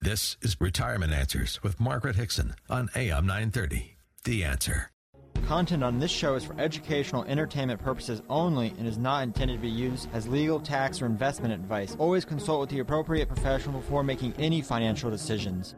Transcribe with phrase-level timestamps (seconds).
[0.00, 3.96] This is Retirement Answers with Margaret Hickson on AM 930.
[4.22, 4.90] The Answer.
[5.46, 9.60] Content on this show is for educational entertainment purposes only and is not intended to
[9.60, 11.96] be used as legal, tax, or investment advice.
[11.98, 15.74] Always consult with the appropriate professional before making any financial decisions.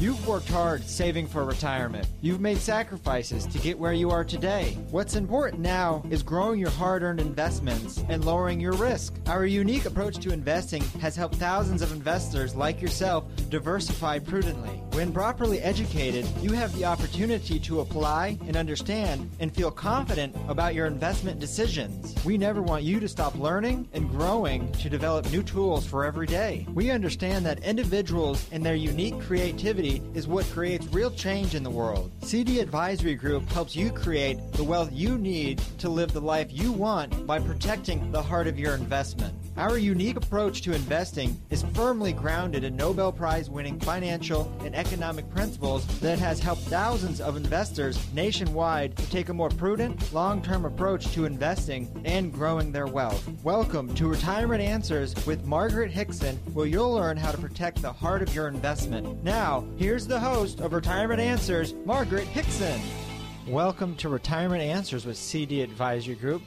[0.00, 2.06] You've worked hard saving for retirement.
[2.20, 4.78] You've made sacrifices to get where you are today.
[4.92, 9.16] What's important now is growing your hard earned investments and lowering your risk.
[9.26, 14.80] Our unique approach to investing has helped thousands of investors like yourself diversify prudently.
[14.92, 20.76] When properly educated, you have the opportunity to apply and understand and feel confident about
[20.76, 22.14] your investment decisions.
[22.24, 26.28] We never want you to stop learning and growing to develop new tools for every
[26.28, 26.68] day.
[26.72, 31.70] We understand that individuals and their unique creativity is what creates real change in the
[31.70, 32.10] world.
[32.22, 36.72] CD Advisory Group helps you create the wealth you need to live the life you
[36.72, 39.34] want by protecting the heart of your investment.
[39.56, 45.28] Our unique approach to investing is firmly grounded in Nobel Prize winning financial and economic
[45.30, 50.64] principles that has helped thousands of investors nationwide to take a more prudent, long term
[50.64, 53.28] approach to investing and growing their wealth.
[53.42, 58.22] Welcome to Retirement Answers with Margaret Hickson, where you'll learn how to protect the heart
[58.22, 59.24] of your investment.
[59.24, 62.80] Now, here's the host of Retirement Answers, Margaret Hickson.
[63.46, 66.42] Welcome to Retirement Answers with CD Advisory Group.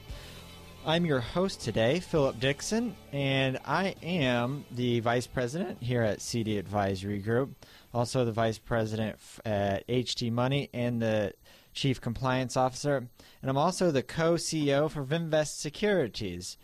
[0.86, 6.58] I'm your host today, Philip Dixon, and I am the Vice President here at CD
[6.58, 11.32] Advisory Group, also the Vice President at HD Money and the
[11.74, 16.58] Chief Compliance Officer, and I'm also the co CEO for Vimvest Securities.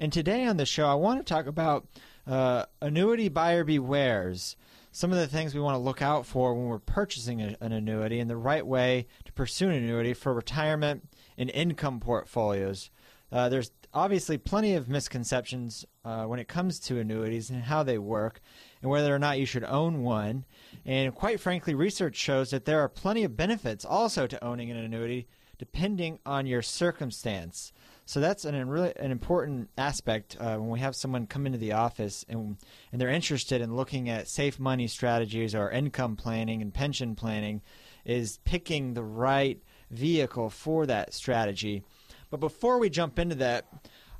[0.00, 1.86] And today on the show, I want to talk about
[2.26, 4.56] uh, annuity buyer bewares.
[4.92, 7.72] Some of the things we want to look out for when we're purchasing a, an
[7.72, 12.90] annuity and the right way to pursue an annuity for retirement and income portfolios.
[13.30, 17.98] Uh, there's obviously plenty of misconceptions uh, when it comes to annuities and how they
[17.98, 18.40] work
[18.82, 20.44] and whether or not you should own one.
[20.84, 24.76] And quite frankly, research shows that there are plenty of benefits also to owning an
[24.76, 27.72] annuity depending on your circumstance.
[28.10, 31.74] So that's an really an important aspect uh, when we have someone come into the
[31.74, 32.56] office and
[32.90, 37.62] and they're interested in looking at safe money strategies or income planning and pension planning,
[38.04, 39.62] is picking the right
[39.92, 41.84] vehicle for that strategy.
[42.30, 43.66] But before we jump into that,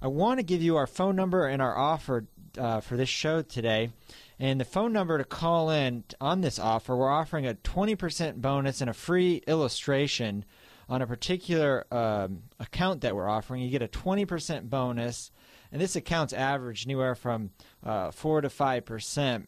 [0.01, 3.43] I want to give you our phone number and our offer uh, for this show
[3.43, 3.91] today.
[4.39, 8.81] And the phone number to call in on this offer, we're offering a 20% bonus
[8.81, 10.45] and a free illustration
[10.91, 13.63] on a particular um, account that we're offering.
[13.63, 15.31] You get a 20% bonus,
[15.71, 17.51] and this account's average anywhere from
[17.85, 19.47] uh, 4 to 5%.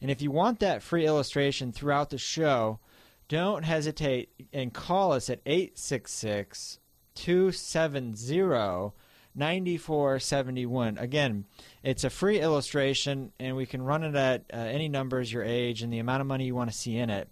[0.00, 2.78] And if you want that free illustration throughout the show,
[3.26, 6.78] don't hesitate and call us at 866
[7.16, 8.92] 270
[9.34, 10.98] 9471.
[10.98, 11.44] Again,
[11.82, 15.82] it's a free illustration, and we can run it at uh, any numbers, your age,
[15.82, 17.28] and the amount of money you want to see in it.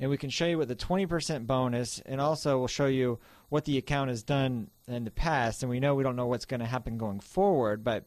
[0.00, 3.18] And we can show you what the 20% bonus, and also we'll show you
[3.50, 5.62] what the account has done in the past.
[5.62, 8.06] And we know we don't know what's going to happen going forward, but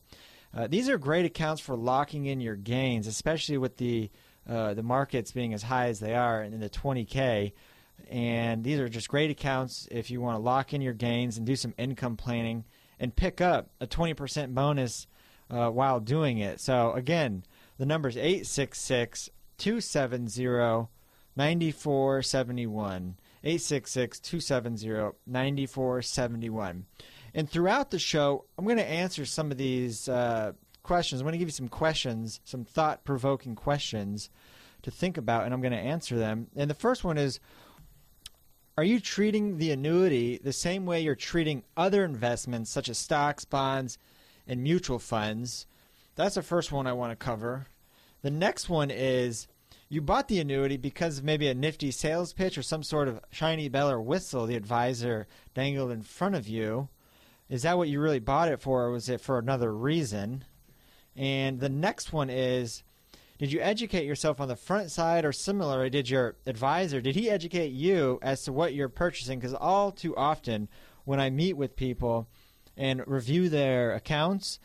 [0.56, 4.09] uh, these are great accounts for locking in your gains, especially with the
[4.50, 7.54] uh, the markets being as high as they are in the 20k
[8.10, 11.46] and these are just great accounts if you want to lock in your gains and
[11.46, 12.66] do some income planning
[13.00, 15.08] and pick up a 20% bonus
[15.50, 16.60] uh, while doing it.
[16.60, 17.44] So, again,
[17.78, 20.88] the number is 866 270
[21.35, 23.16] 9471.
[23.44, 26.85] 866 270 9471.
[27.33, 31.19] And throughout the show, I'm going to answer some of these uh, questions.
[31.19, 34.29] I'm going to give you some questions, some thought provoking questions
[34.83, 36.47] to think about, and I'm going to answer them.
[36.55, 37.39] And the first one is
[38.77, 43.45] are you treating the annuity the same way you're treating other investments such as stocks,
[43.45, 43.97] bonds,
[44.47, 45.67] and mutual funds?
[46.15, 47.67] That's the first one I want to cover.
[48.23, 49.47] The next one is
[49.94, 53.20] you bought the annuity because of maybe a nifty sales pitch or some sort of
[53.30, 56.90] shiny bell or whistle the advisor dangled in front of you.
[57.48, 60.46] Is that what you really bought it for, or was it for another reason?
[61.16, 62.81] And the next one is
[63.38, 67.30] did you educate yourself on the front side, or similarly, did your advisor did he
[67.30, 69.38] educate you as to what you're purchasing?
[69.38, 70.69] Because all too often,
[71.06, 72.28] when I meet with people
[72.75, 74.57] and review their accounts,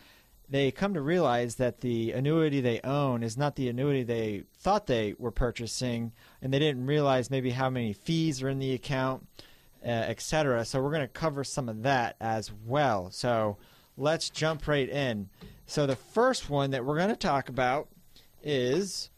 [0.51, 4.87] they come to realize that the annuity they own is not the annuity they thought
[4.87, 9.27] they were purchasing, and they didn't realize maybe how many fees are in the account,
[9.85, 10.65] uh, etc.
[10.65, 13.11] So we're going to cover some of that as well.
[13.11, 13.59] So
[13.97, 15.29] let's jump right in.
[15.67, 17.89] So the first one that we're going to talk about
[18.43, 19.11] is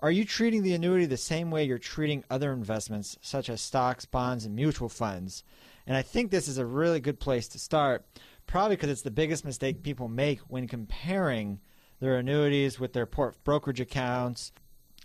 [0.00, 4.04] are you treating the annuity the same way you're treating other investments such as stocks,
[4.04, 5.42] bonds, and mutual funds?
[5.86, 8.04] And I think this is a really good place to start,
[8.46, 11.60] probably because it's the biggest mistake people make when comparing
[12.00, 14.52] their annuities with their port- brokerage accounts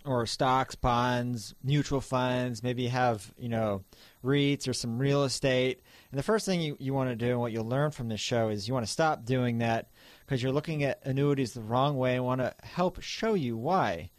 [0.04, 3.84] or stocks, bonds, mutual funds, maybe have, you know,
[4.24, 5.80] REITs or some real estate.
[6.10, 8.20] And the first thing you, you want to do and what you'll learn from this
[8.20, 9.90] show is you want to stop doing that
[10.20, 14.10] because you're looking at annuities the wrong way and want to help show you why.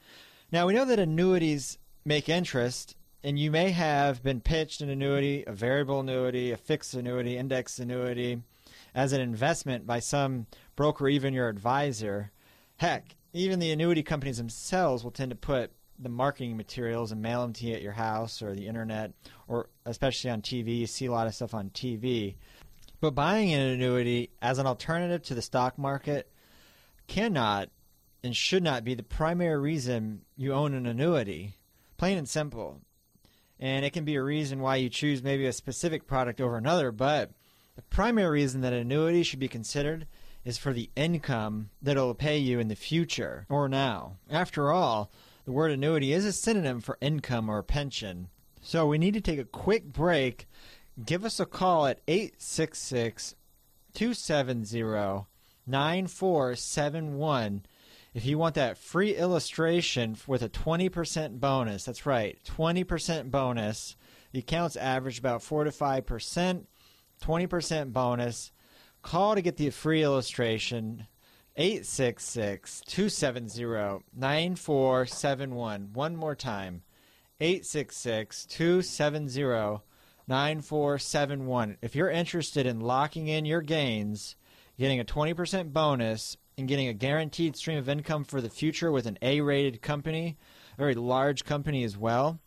[0.52, 5.44] Now, we know that annuities make interest, and you may have been pitched an annuity,
[5.48, 8.42] a variable annuity, a fixed annuity, index annuity
[8.96, 12.32] as an investment by some broker, even your advisor.
[12.78, 17.42] Heck, even the annuity companies themselves will tend to put the marketing materials and mail
[17.42, 19.14] them to you at your house or the internet,
[19.48, 20.80] or especially on TV.
[20.80, 22.36] You see a lot of stuff on TV.
[23.00, 26.32] But buying an annuity as an alternative to the stock market
[27.08, 27.70] cannot
[28.24, 31.58] and should not be the primary reason you own an annuity.
[31.98, 32.82] Plain and simple.
[33.60, 36.92] And it can be a reason why you choose maybe a specific product over another,
[36.92, 37.32] but
[37.94, 40.08] primary reason that an annuity should be considered
[40.44, 44.18] is for the income that it'll pay you in the future or now.
[44.30, 45.12] After all,
[45.46, 48.30] the word annuity is a synonym for income or pension.
[48.62, 50.48] So we need to take a quick break.
[51.06, 53.36] Give us a call at 866
[53.94, 55.28] 270
[55.66, 57.66] 9471
[58.16, 61.86] if you want that free illustration with a 20% bonus.
[61.86, 63.96] That's right, 20% bonus.
[64.32, 66.66] The accounts average about 4 to 5%,
[67.24, 68.52] 20% bonus.
[69.02, 71.08] Call to get the free illustration.
[71.56, 75.90] 866 270 9471.
[75.94, 76.84] One more time.
[77.40, 79.82] 866 270
[80.28, 81.78] 9471.
[81.82, 84.36] If you're interested in locking in your gains,
[84.78, 89.08] getting a 20% bonus, and getting a guaranteed stream of income for the future with
[89.08, 90.38] an A rated company,
[90.74, 92.40] a very large company as well,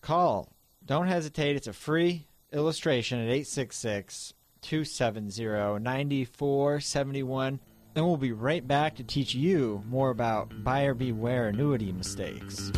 [0.00, 0.52] call.
[0.84, 1.56] Don't hesitate.
[1.56, 7.60] It's a free illustration at 866 270 9471.
[7.94, 12.70] And we'll be right back to teach you more about buyer beware annuity mistakes.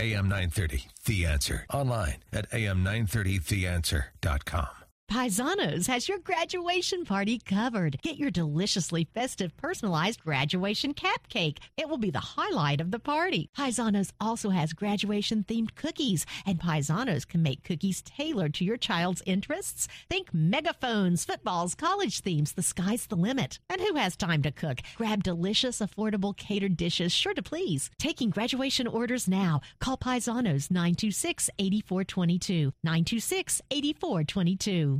[0.00, 1.66] AM 930, The Answer.
[1.72, 4.79] Online at am930theanswer.com.
[5.10, 8.00] Paisanos has your graduation party covered.
[8.00, 11.58] Get your deliciously festive personalized graduation cupcake.
[11.76, 13.50] It will be the highlight of the party.
[13.58, 19.20] Paisanos also has graduation themed cookies, and Paisanos can make cookies tailored to your child's
[19.26, 19.88] interests.
[20.08, 22.52] Think megaphones, footballs, college themes.
[22.52, 23.58] The sky's the limit.
[23.68, 24.78] And who has time to cook?
[24.94, 27.90] Grab delicious, affordable catered dishes sure to please.
[27.98, 29.60] Taking graduation orders now.
[29.80, 32.72] Call Paisanos 926 8422.
[32.84, 34.99] 926 8422.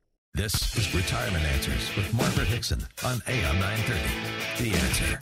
[0.33, 4.63] This is Retirement Answers with Margaret Hickson on AM 930.
[4.63, 5.19] The Answer.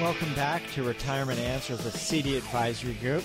[0.00, 3.22] Welcome back to Retirement Answers with CD Advisory Group.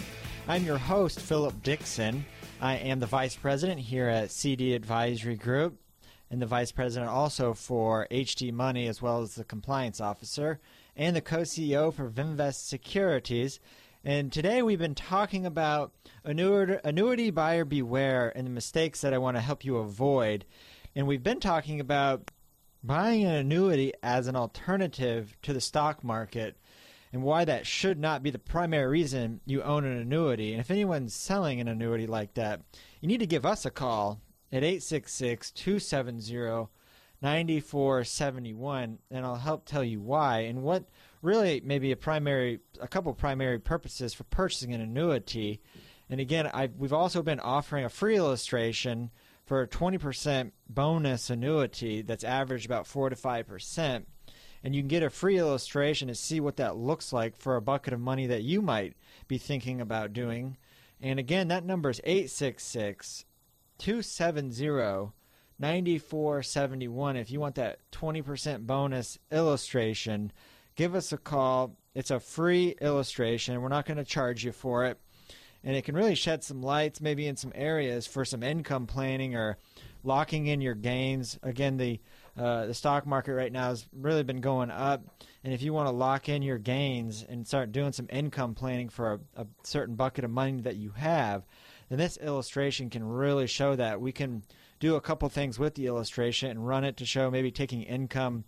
[0.47, 2.23] I'm your host, Philip Dixon.
[2.61, 5.79] I am the Vice President here at CD Advisory Group
[6.29, 10.59] and the Vice President also for HD Money as well as the Compliance Officer
[10.95, 13.59] and the co-CEO for Vimvest Securities.
[14.05, 15.93] And today we've been talking about
[16.25, 20.43] annuity, annuity buyer beware and the mistakes that I want to help you avoid.
[20.93, 22.29] And we've been talking about
[22.83, 26.57] buying an annuity as an alternative to the stock market
[27.13, 30.51] and why that should not be the primary reason you own an annuity.
[30.51, 32.59] And if anyone's selling an annuity like that,
[32.99, 34.19] you need to give us a call
[34.51, 36.67] at 866 270
[37.21, 40.83] 9471 and I'll help tell you why and what
[41.23, 45.61] really maybe a primary a couple primary purposes for purchasing an annuity.
[46.09, 49.09] And again, i we've also been offering a free illustration
[49.45, 54.05] for a 20% bonus annuity that's averaged about 4 to 5%
[54.63, 57.61] and you can get a free illustration to see what that looks like for a
[57.61, 58.93] bucket of money that you might
[59.27, 60.57] be thinking about doing.
[61.01, 63.25] And again, that number is 866
[63.77, 65.11] 270
[65.59, 67.17] 9471.
[67.17, 70.31] If you want that 20% bonus illustration,
[70.75, 71.75] give us a call.
[71.93, 73.61] It's a free illustration.
[73.61, 74.99] We're not going to charge you for it.
[75.63, 79.35] And it can really shed some lights maybe in some areas for some income planning
[79.35, 79.57] or
[80.03, 81.39] locking in your gains.
[81.41, 81.99] Again, the
[82.35, 85.03] uh, the stock market right now has really been going up,
[85.43, 88.89] and if you want to lock in your gains and start doing some income planning
[88.89, 91.45] for a, a certain bucket of money that you have,
[91.89, 94.01] then this illustration can really show that.
[94.01, 94.41] We can
[94.79, 98.45] do a couple things with the illustration and run it to show maybe taking income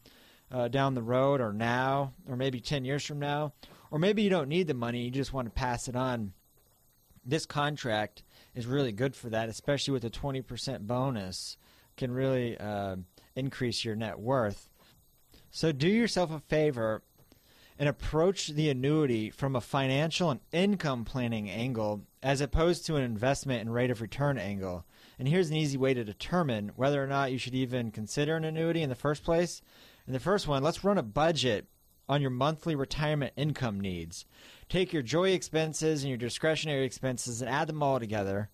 [0.52, 3.54] uh, down the road or now, or maybe 10 years from now,
[3.92, 6.34] or maybe you don't need the money, you just want to pass it on.
[7.26, 8.24] This contract
[8.54, 11.58] is really good for that, especially with a 20% bonus,
[11.98, 12.98] can really uh,
[13.36, 14.70] increase your net worth.
[15.50, 17.02] So do yourself a favor
[17.78, 23.04] and approach the annuity from a financial and income planning angle as opposed to an
[23.04, 24.86] investment and rate of return angle.
[25.20, 28.46] And here's an easy way to determine whether or not you should even consider an
[28.46, 29.62] annuity in the first place.
[30.08, 31.68] In the first one, let's run a budget
[32.08, 34.26] on your monthly retirement income needs.
[34.70, 38.50] Take your joy expenses and your discretionary expenses and add them all together.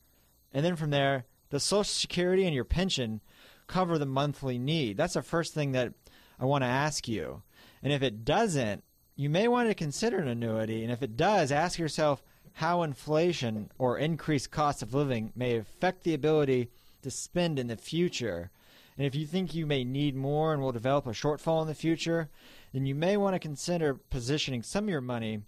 [0.53, 3.22] And then from there, the Social Security and your pension
[3.67, 4.98] cover the monthly need.
[4.98, 5.93] That's the first thing that
[6.39, 7.43] I want to ask you.
[7.84, 8.84] And if it doesn't,
[9.15, 10.84] you may want to consider an annuity.
[10.84, 16.03] And if it does, ask yourself how inflation or increased cost of living may affect
[16.03, 16.70] the ability
[17.01, 18.51] to spend in the future.
[18.98, 21.74] And if you think you may need more and will develop a shortfall in the
[21.74, 22.29] future,
[22.74, 25.41] then you may want to consider positioning some of your money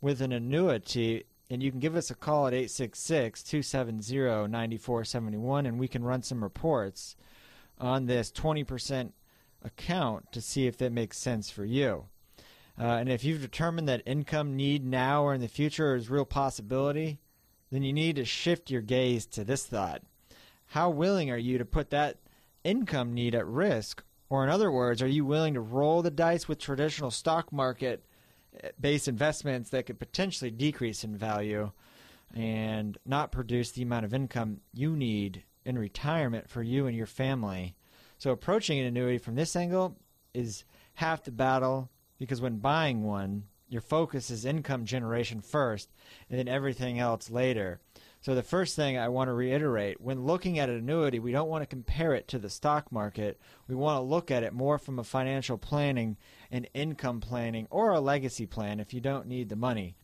[0.00, 1.24] with an annuity.
[1.48, 6.22] And you can give us a call at 866 270 9471 and we can run
[6.22, 7.16] some reports
[7.78, 9.12] on this 20%
[9.64, 12.06] account to see if that makes sense for you.
[12.78, 16.24] Uh, and if you've determined that income need now or in the future is real
[16.24, 17.18] possibility,
[17.70, 20.02] then you need to shift your gaze to this thought.
[20.68, 22.16] How willing are you to put that
[22.64, 24.02] income need at risk?
[24.28, 28.04] Or, in other words, are you willing to roll the dice with traditional stock market
[28.62, 31.70] eh, based investments that could potentially decrease in value
[32.34, 37.06] and not produce the amount of income you need in retirement for you and your
[37.06, 37.74] family?
[38.18, 39.98] So, approaching an annuity from this angle
[40.32, 40.64] is
[40.94, 45.90] half the battle because when buying one, your focus is income generation first
[46.30, 47.80] and then everything else later.
[48.22, 51.48] So the first thing I want to reiterate, when looking at an annuity, we don't
[51.48, 53.40] want to compare it to the stock market.
[53.66, 56.16] We want to look at it more from a financial planning
[56.48, 59.96] and income planning or a legacy plan if you don't need the money.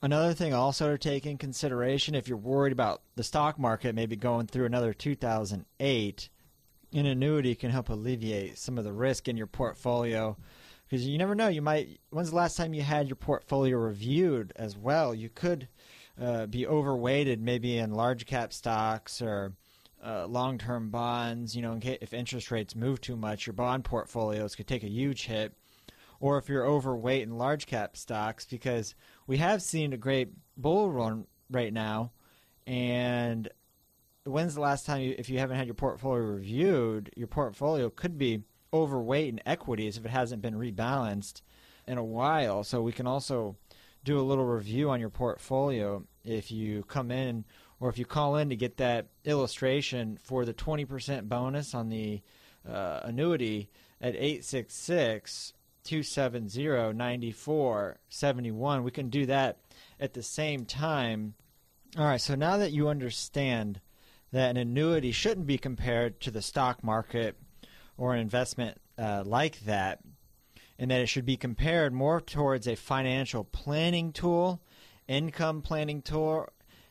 [0.00, 4.16] Another thing also to take in consideration if you're worried about the stock market maybe
[4.16, 6.28] going through another 2008,
[6.94, 10.38] an annuity can help alleviate some of the risk in your portfolio
[10.88, 11.48] because you never know.
[11.48, 12.00] You might.
[12.10, 15.14] When's the last time you had your portfolio reviewed as well?
[15.14, 15.68] You could
[16.20, 19.52] uh, be overweighted maybe in large cap stocks or
[20.04, 21.54] uh, long term bonds.
[21.54, 24.82] You know, in case, if interest rates move too much, your bond portfolios could take
[24.84, 25.54] a huge hit.
[26.18, 28.94] Or if you're overweight in large cap stocks, because
[29.26, 32.12] we have seen a great bull run right now,
[32.66, 33.48] and
[34.24, 38.16] when's the last time you, if you haven't had your portfolio reviewed, your portfolio could
[38.16, 38.42] be
[38.72, 41.42] overweight in equities if it hasn't been rebalanced
[41.86, 42.64] in a while.
[42.64, 43.56] So we can also
[44.06, 47.44] do a little review on your portfolio if you come in
[47.80, 52.22] or if you call in to get that illustration for the 20% bonus on the
[52.66, 53.68] uh, annuity
[54.00, 58.84] at 866 270 9471.
[58.84, 59.58] We can do that
[59.98, 61.34] at the same time.
[61.98, 63.80] All right, so now that you understand
[64.32, 67.36] that an annuity shouldn't be compared to the stock market
[67.96, 70.00] or an investment uh, like that,
[70.78, 74.60] and that it should be compared more towards a financial planning tool,
[75.08, 76.48] income planning tool,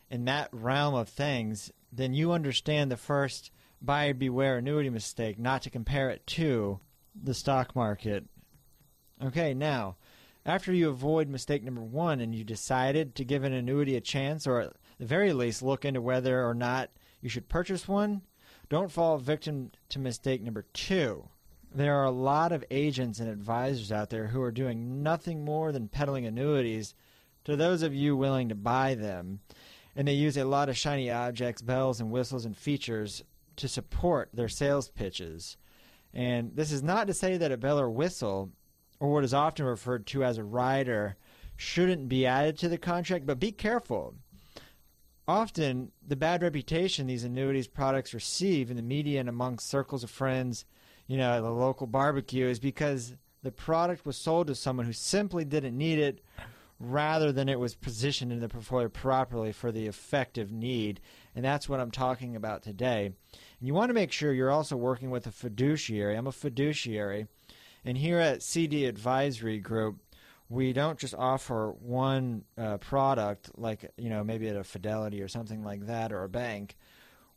[0.09, 3.51] in that realm of things, then you understand the first
[3.81, 6.79] buyer beware annuity mistake, not to compare it to
[7.15, 8.25] the stock market.
[9.23, 9.95] Okay, now,
[10.45, 14.45] after you avoid mistake number one and you decided to give an annuity a chance,
[14.45, 16.89] or at the very least look into whether or not
[17.21, 18.21] you should purchase one,
[18.69, 21.29] don't fall victim to mistake number two.
[21.75, 25.74] There are a lot of agents and advisors out there who are doing nothing more
[25.74, 26.96] than peddling annuities
[27.44, 29.41] to those of you willing to buy them.
[29.94, 33.24] And they use a lot of shiny objects, bells and whistles, and features
[33.58, 35.58] to support their sales pitches.
[36.13, 38.51] And this is not to say that a bell or whistle,
[39.01, 41.17] or what is often referred to as a rider,
[41.58, 44.15] shouldn't be added to the contract, but be careful
[45.27, 50.10] often the bad reputation these annuities products receive in the media and among circles of
[50.10, 50.65] friends,
[51.07, 55.45] you know, the local barbecue is because the product was sold to someone who simply
[55.45, 56.24] didn't need it
[56.79, 61.00] rather than it was positioned in the portfolio properly for the effective need.
[61.35, 63.05] And that's what I'm talking about today.
[63.05, 66.15] And you want to make sure you're also working with a fiduciary.
[66.15, 67.27] I'm a fiduciary.
[67.85, 70.01] And here at CD Advisory Group,
[70.50, 75.27] we don't just offer one uh, product like you know maybe at a Fidelity or
[75.27, 76.75] something like that or a bank.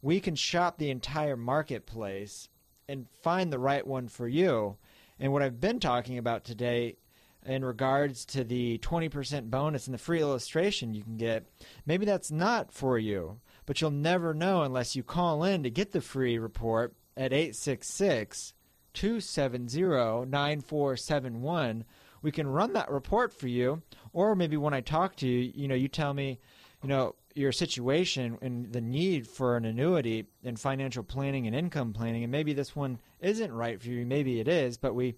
[0.03, 2.49] we can shop the entire marketplace
[2.89, 4.77] and find the right one for you.
[5.19, 6.97] And what I've been talking about today
[7.45, 11.47] in regards to the 20% bonus and the free illustration you can get,
[11.87, 15.93] maybe that's not for you, but you'll never know unless you call in to get
[15.93, 18.55] the free report at 866
[18.95, 21.85] 270 9471.
[22.21, 25.69] We can run that report for you, or maybe when I talk to you, you
[25.69, 26.41] know, you tell me,
[26.83, 31.93] you know, your situation and the need for an annuity and financial planning and income
[31.93, 35.15] planning, and maybe this one isn't right for you, maybe it is, but we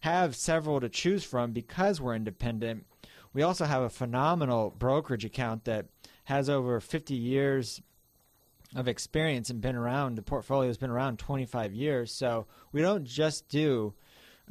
[0.00, 2.84] have several to choose from because we're independent.
[3.32, 5.86] We also have a phenomenal brokerage account that
[6.24, 7.80] has over 50 years
[8.74, 10.16] of experience and been around.
[10.16, 12.12] The portfolio has been around 25 years.
[12.12, 13.94] So we don't just do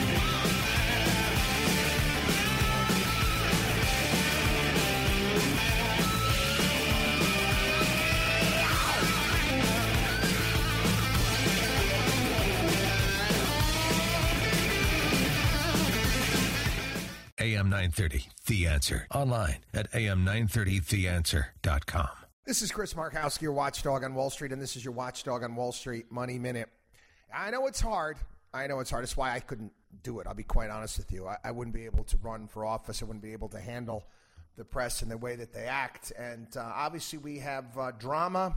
[17.74, 19.08] 930, The Answer.
[19.12, 22.08] Online at am930theanswer.com.
[22.46, 25.56] This is Chris Markowski, your watchdog on Wall Street, and this is your watchdog on
[25.56, 26.68] Wall Street Money Minute.
[27.34, 28.16] I know it's hard.
[28.52, 29.02] I know it's hard.
[29.02, 29.72] That's why I couldn't
[30.04, 30.28] do it.
[30.28, 31.26] I'll be quite honest with you.
[31.26, 33.02] I, I wouldn't be able to run for office.
[33.02, 34.04] I wouldn't be able to handle
[34.56, 36.12] the press and the way that they act.
[36.16, 38.56] And uh, obviously, we have uh, drama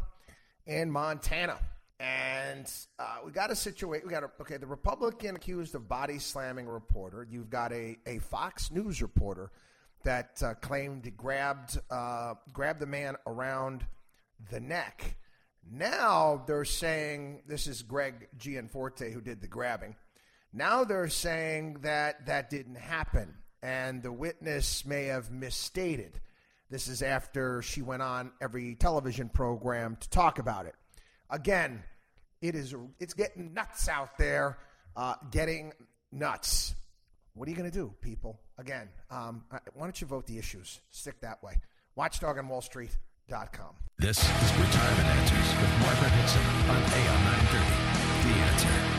[0.68, 1.58] in Montana.
[2.00, 4.08] And uh, we got a situation.
[4.08, 4.58] We got a, okay.
[4.58, 7.28] The Republican accused of body slamming a reporter.
[7.30, 9.52] You've got a, a Fox News reporter
[10.04, 13.86] that uh, claimed he grabbed uh, grabbed the man around
[14.52, 15.18] the neck.
[15.70, 19.96] Now they're saying this is Greg Gianforte who did the grabbing.
[20.54, 26.22] Now they're saying that that didn't happen, and the witness may have misstated.
[26.70, 30.76] This is after she went on every television program to talk about it.
[31.30, 31.84] Again,
[32.42, 34.58] it is it's getting nuts out there,
[34.96, 35.74] uh, getting
[36.12, 36.76] nuts.
[37.34, 38.40] What are you going to do, people?
[38.58, 40.80] Again, um, why don't you vote the issues?
[40.90, 41.60] Stick that way.
[41.96, 43.76] Watchdog on Wall Street.com.
[44.00, 47.98] This is Retirement Answers with Margaret Hickson on AM 930.
[48.24, 48.97] The Answer.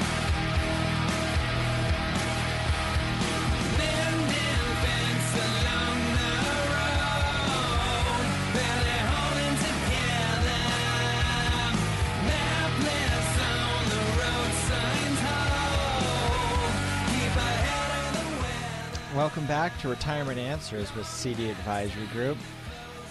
[19.28, 22.38] Welcome back to Retirement Answers with CD Advisory Group.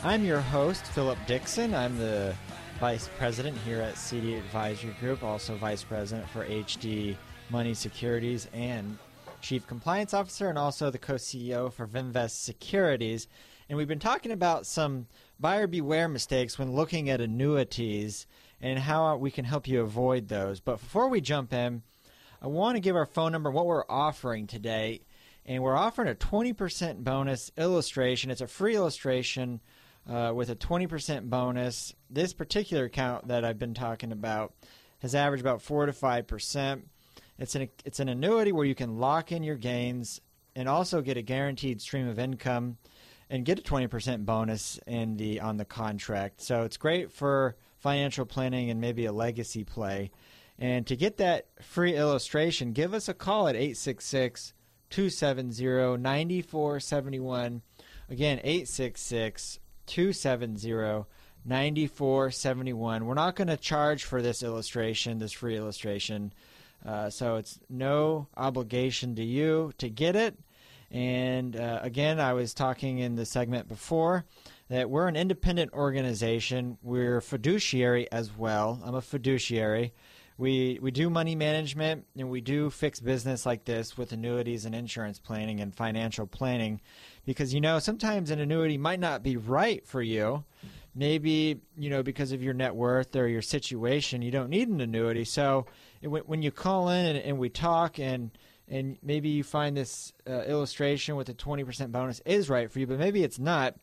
[0.03, 1.75] I'm your host, Philip Dixon.
[1.75, 2.34] I'm the
[2.80, 7.15] Vice President here at CD Advisory Group, also Vice President for HD
[7.51, 8.97] Money Securities and
[9.41, 13.27] Chief Compliance Officer, and also the co CEO for Vimvest Securities.
[13.69, 15.06] And we've been talking about some
[15.39, 18.25] buyer beware mistakes when looking at annuities
[18.60, 20.62] and how we can help you avoid those.
[20.62, 21.84] But before we jump in,
[22.41, 25.01] I want to give our phone number, what we're offering today
[25.47, 28.29] and we're offering a 20% bonus illustration.
[28.29, 29.62] It's a free illustration
[30.07, 31.93] uh, with a 20% bonus.
[32.10, 34.53] This particular account that I've been talking about
[34.99, 36.81] has averaged about 4 to 5%.
[37.39, 40.19] It's an, it's an annuity where you can lock in your gains
[40.55, 42.77] and also get a guaranteed stream of income
[43.29, 46.41] and get a 20% bonus in the on the contract.
[46.41, 50.12] So it's great for financial planning and maybe a legacy play.
[50.57, 54.53] And to get that free illustration, give us a call at 866
[54.89, 57.62] 270 9471.
[58.10, 61.06] Again, 866 270
[61.45, 63.06] 9471.
[63.06, 66.34] We're not going to charge for this illustration, this free illustration.
[66.86, 70.38] Uh, so it's no obligation to you to get it.
[70.91, 74.26] And uh, again, I was talking in the segment before
[74.69, 76.78] that we're an independent organization.
[76.82, 78.82] We're fiduciary as well.
[78.84, 79.93] I'm a fiduciary
[80.38, 84.76] we we do money management and we do fixed business like this with annuities and
[84.76, 86.80] insurance planning and financial planning
[87.26, 90.43] because you know sometimes an annuity might not be right for you.
[90.93, 94.80] Maybe you know because of your net worth or your situation you don't need an
[94.80, 95.26] annuity.
[95.26, 95.65] So
[96.02, 98.32] when you call in and, and we talk and
[98.69, 102.86] and maybe you find this uh, illustration with a 20% bonus is right for you
[102.86, 103.76] but maybe it's not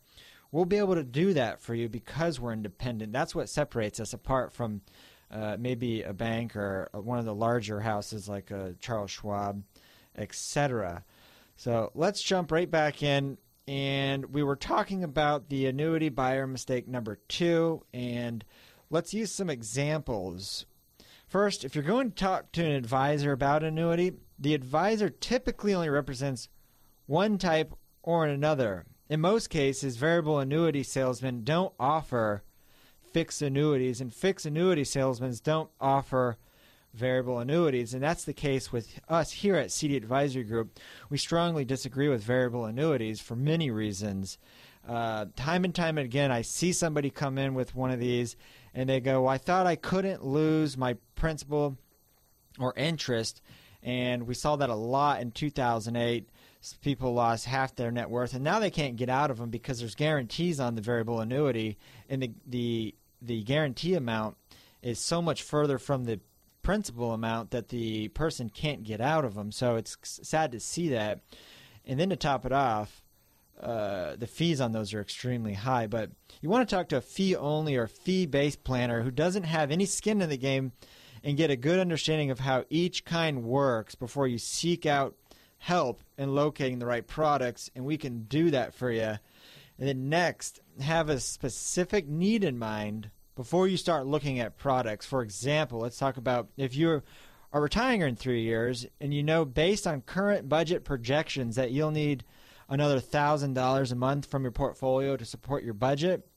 [0.51, 3.11] we'll be able to do that for you because we're independent.
[3.11, 4.81] That's what separates us apart from
[5.31, 9.63] uh, maybe a bank or one of the larger houses like uh, Charles Schwab,
[10.17, 11.03] etc.
[11.55, 13.37] So let's jump right back in.
[13.67, 17.83] And we were talking about the annuity buyer mistake number two.
[17.93, 18.45] And
[18.89, 20.65] let's use some examples.
[21.27, 25.89] First, if you're going to talk to an advisor about annuity, the advisor typically only
[25.89, 26.49] represents
[27.07, 28.85] one type or another.
[29.09, 32.43] In most cases, variable annuity salesmen don't offer
[33.15, 36.35] fixed annuities, and fixed annuity salesmen don't offer
[36.93, 37.93] variable annuities.
[37.93, 40.77] And that's the case with us here at CD Advisory Group.
[41.09, 44.37] We strongly disagree with variable annuities for many reasons.
[44.85, 48.35] Uh, time and time again, I see somebody come in with one of these
[48.73, 51.77] and they go, well, I thought I couldn't lose my principal
[52.59, 53.41] or interest.
[53.81, 56.27] And we saw that a lot in 2008.
[56.81, 59.77] People lost half their net worth, and now they can't get out of them because
[59.77, 61.77] there's guarantees on the variable annuity,
[62.09, 62.95] and the the
[63.27, 64.37] the guarantee amount
[64.81, 66.19] is so much further from the
[66.61, 69.51] principal amount that the person can't get out of them.
[69.51, 71.21] So it's sad to see that.
[71.85, 73.03] And then to top it off,
[73.61, 75.87] uh, the fees on those are extremely high.
[75.87, 76.11] But
[76.41, 79.71] you want to talk to a fee only or fee based planner who doesn't have
[79.71, 80.71] any skin in the game
[81.23, 85.15] and get a good understanding of how each kind works before you seek out
[85.57, 87.69] help in locating the right products.
[87.75, 89.17] And we can do that for you.
[89.77, 95.05] And then next, have a specific need in mind before you start looking at products.
[95.05, 97.03] For example, let's talk about if you
[97.51, 101.91] are retiring in three years and you know based on current budget projections that you'll
[101.91, 102.23] need
[102.69, 106.27] another thousand dollars a month from your portfolio to support your budget,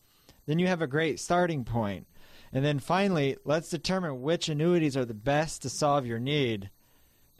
[0.47, 2.07] then you have a great starting point.
[2.53, 6.71] And then finally, let's determine which annuities are the best to solve your need.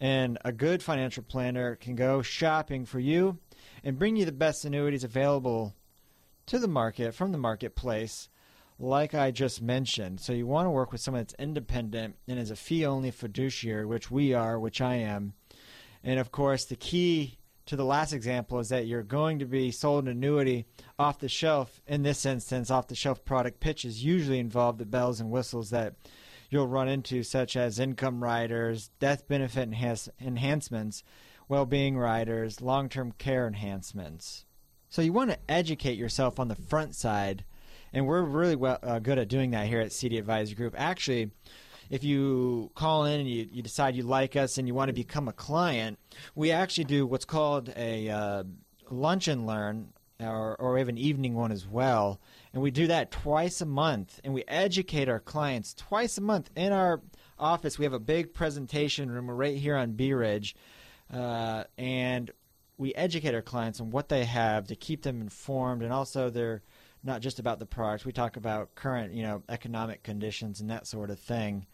[0.01, 3.39] And a good financial planner can go shopping for you
[3.83, 5.75] and bring you the best annuities available
[6.47, 8.29] to the market from the marketplace
[8.79, 10.21] like I just mentioned.
[10.21, 13.85] So you want to work with someone that's independent and is a fee only fiduciary,
[13.87, 15.35] which we are, which I am.
[16.05, 19.71] And of course, the key to the last example is that you're going to be
[19.71, 20.65] sold an annuity
[20.99, 21.83] off the shelf.
[21.87, 25.95] In this instance, off the shelf product pitches usually involve the bells and whistles that
[26.49, 31.03] you'll run into, such as income riders, death benefit enhance- enhancements,
[31.49, 34.47] well being riders, long term care enhancements.
[34.89, 37.45] So you want to educate yourself on the front side
[37.93, 40.75] and we're really well, uh, good at doing that here at CD Advisory Group.
[40.77, 41.31] Actually,
[41.91, 44.95] if you call in and you, you decide you like us and you want to
[44.95, 45.99] become a client,
[46.35, 48.45] we actually do what's called a uh,
[48.91, 52.21] lunch and learn, or, or we have an evening one as well.
[52.53, 56.51] And we do that twice a month, and we educate our clients twice a month
[56.57, 57.01] in our
[57.39, 57.79] office.
[57.79, 60.57] We have a big presentation room right here on Bee Ridge,
[61.13, 62.31] uh, and
[62.77, 66.63] we educate our clients on what they have to keep them informed, and also their
[67.03, 68.05] not just about the product.
[68.05, 71.67] We talk about current, you know, economic conditions and that sort of thing.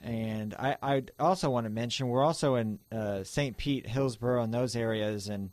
[0.00, 3.56] And I, I also want to mention we're also in uh, St.
[3.56, 5.50] Pete, Hillsborough, and those areas, and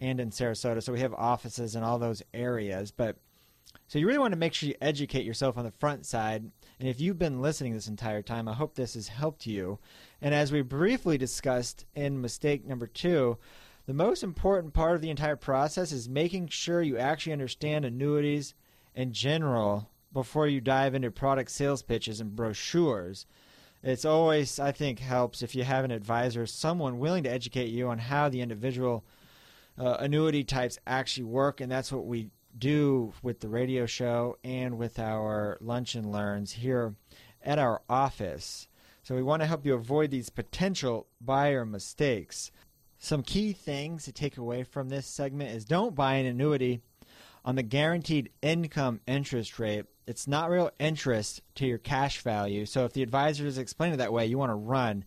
[0.00, 0.82] and in Sarasota.
[0.82, 2.90] So we have offices in all those areas.
[2.90, 3.16] But
[3.86, 6.50] so you really want to make sure you educate yourself on the front side.
[6.80, 9.78] And if you've been listening this entire time, I hope this has helped you.
[10.20, 13.38] And as we briefly discussed in mistake number two,
[13.86, 18.54] the most important part of the entire process is making sure you actually understand annuities
[18.94, 23.26] in general before you dive into product sales pitches and brochures.
[23.82, 27.88] It's always, I think, helps if you have an advisor, someone willing to educate you
[27.88, 29.04] on how the individual
[29.78, 34.78] uh, annuity types actually work, and that's what we do with the radio show and
[34.78, 36.94] with our lunch and learns here
[37.42, 38.68] at our office.
[39.02, 42.50] So we want to help you avoid these potential buyer mistakes.
[42.98, 46.80] Some key things to take away from this segment is don't buy an annuity
[47.44, 52.66] on the guaranteed income interest rate, it's not real interest to your cash value.
[52.66, 55.04] So if the advisor is explaining it that way, you want to run.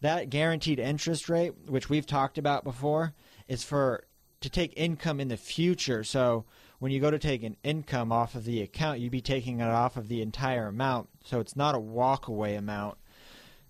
[0.00, 3.14] That guaranteed interest rate, which we've talked about before,
[3.48, 4.04] is for
[4.40, 6.04] to take income in the future.
[6.04, 6.44] So
[6.78, 9.68] when you go to take an income off of the account, you'd be taking it
[9.68, 11.10] off of the entire amount.
[11.24, 12.96] So it's not a walk away amount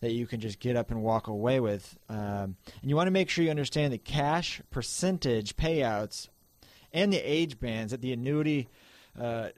[0.01, 1.99] that you can just get up and walk away with.
[2.09, 6.29] Um, and you want to make sure you understand the cash percentage payouts
[6.93, 8.69] and the age bands that the annuity
[9.19, 9.49] uh,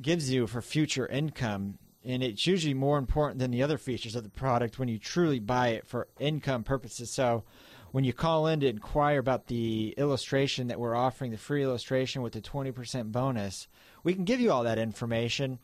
[0.00, 1.78] gives you for future income.
[2.04, 5.40] And it's usually more important than the other features of the product when you truly
[5.40, 7.10] buy it for income purposes.
[7.10, 7.44] So,
[7.92, 12.20] when you call in to inquire about the illustration that we're offering, the free illustration
[12.20, 13.68] with the 20% bonus,
[14.04, 15.58] we can give you all that information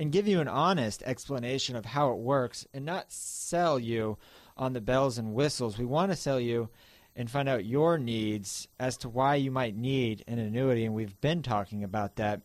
[0.00, 4.18] and give you an honest explanation of how it works and not sell you
[4.56, 5.78] on the bells and whistles.
[5.78, 6.70] We want to sell you
[7.16, 10.84] and find out your needs as to why you might need an annuity.
[10.84, 12.42] And we've been talking about that.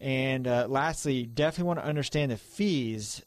[0.00, 3.22] And uh, lastly, definitely want to understand the fees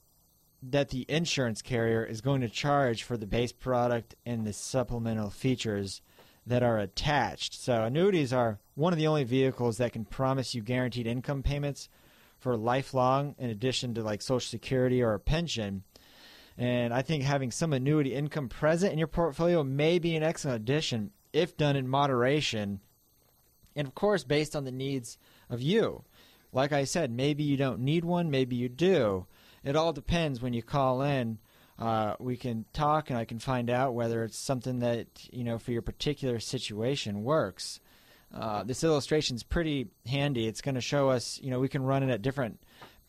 [0.64, 5.30] that the insurance carrier is going to charge for the base product and the supplemental
[5.30, 6.02] features
[6.48, 7.54] that are attached.
[7.54, 11.90] So annuities are one of the only vehicles that can promise you guaranteed income payments
[12.40, 15.84] for lifelong in addition to like social security or a pension.
[16.58, 20.62] And I think having some annuity income present in your portfolio may be an excellent
[20.62, 22.80] addition if done in moderation.
[23.76, 25.18] And of course, based on the needs
[25.50, 26.04] of you.
[26.54, 29.26] Like I said, maybe you don't need one, maybe you do.
[29.64, 31.40] It all depends when you call in.
[31.78, 35.58] Uh, we can talk and I can find out whether it's something that, you know,
[35.58, 37.82] for your particular situation works.
[38.34, 40.48] Uh, this illustration is pretty handy.
[40.48, 42.60] It's going to show us, you know, we can run it at different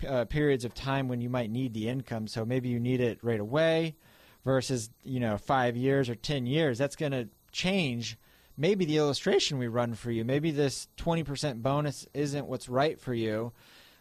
[0.07, 2.27] uh, periods of time when you might need the income.
[2.27, 3.97] So maybe you need it right away
[4.45, 6.79] versus, you know, five years or 10 years.
[6.79, 8.19] That's going to change
[8.57, 10.25] maybe the illustration we run for you.
[10.25, 13.53] Maybe this 20% bonus isn't what's right for you.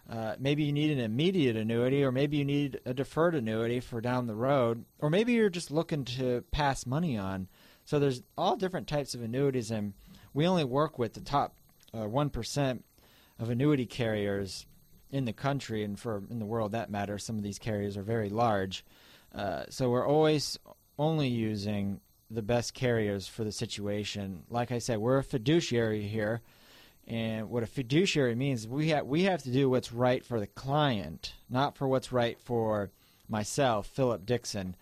[0.09, 3.99] Uh, maybe you need an immediate annuity, or maybe you need a deferred annuity for
[4.01, 7.47] down the road, or maybe you're just looking to pass money on.
[7.85, 9.93] So there's all different types of annuities, and
[10.33, 11.55] we only work with the top
[11.93, 12.31] uh, one
[13.39, 14.65] of annuity carriers
[15.11, 17.17] in the country and for in the world that matter.
[17.17, 18.85] Some of these carriers are very large,
[19.33, 20.57] uh, so we're always
[20.97, 24.43] only using the best carriers for the situation.
[24.49, 26.41] Like I said, we're a fiduciary here,
[27.07, 30.47] and what a fiduciary means we have we have to do what's right for the
[30.47, 32.89] client, not for what's right for
[33.29, 34.75] myself, Philip Dixon.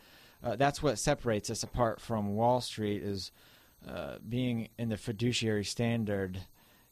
[0.43, 3.31] Uh, that's what separates us apart from Wall Street is
[3.87, 6.39] uh, being in the fiduciary standard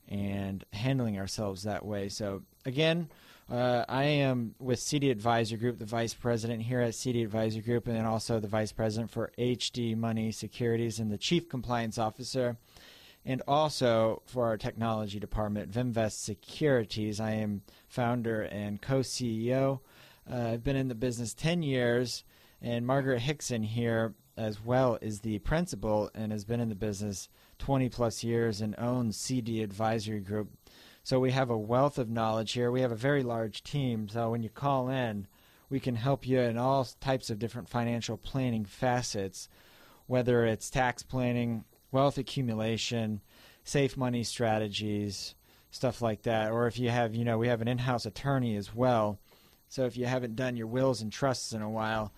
[0.08, 2.10] and handling ourselves that way.
[2.10, 3.10] So again,
[3.50, 7.88] uh, I am with CD Advisor Group, the vice president here at CD Advisor Group,
[7.88, 12.58] and then also the vice president for HD Money Securities and the chief compliance officer.
[13.26, 17.20] And also for our technology department, Vimvest Securities.
[17.20, 19.82] I am founder and co CEO.
[20.32, 22.24] Uh, I've been in the business 10 years,
[22.62, 27.28] and Margaret Hickson here as well is the principal and has been in the business
[27.60, 30.50] 20 plus years and owns CD Advisory Group
[31.04, 32.72] so we have a wealth of knowledge here.
[32.72, 34.08] We have a very large team.
[34.10, 35.28] So when you call in,
[35.70, 39.50] we can help you in all types of different financial planning facets,
[40.06, 43.22] whether it's tax planning, wealth accumulation,
[43.64, 45.36] safe money strategies,
[45.72, 46.52] stuff like that.
[46.52, 49.18] Or if you have, you know, we have an in house attorney as well.
[49.70, 52.12] So if you haven't done your wills and trusts in a while,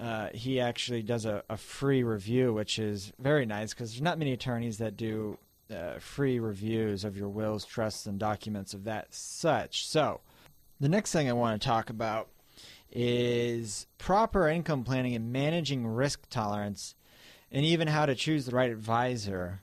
[0.00, 4.18] uh, he actually does a, a, free review, which is very nice because there's not
[4.18, 5.38] many attorneys that do
[5.70, 9.86] uh, free reviews of your wills, trusts, and documents of that such.
[9.86, 10.20] So,
[10.80, 12.28] the next thing I want to talk about
[12.90, 16.94] is proper income planning and managing risk tolerance,
[17.50, 19.62] and even how to choose the right advisor.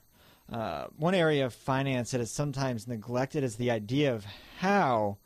[0.52, 4.26] Uh, one area of finance that is sometimes neglected is the idea of
[4.58, 5.16] how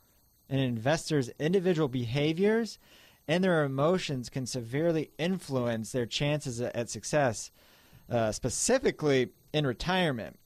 [0.48, 2.78] an investor's individual behaviors
[3.26, 7.50] and their emotions can severely influence their chances at success,
[8.08, 10.38] uh, specifically in retirement.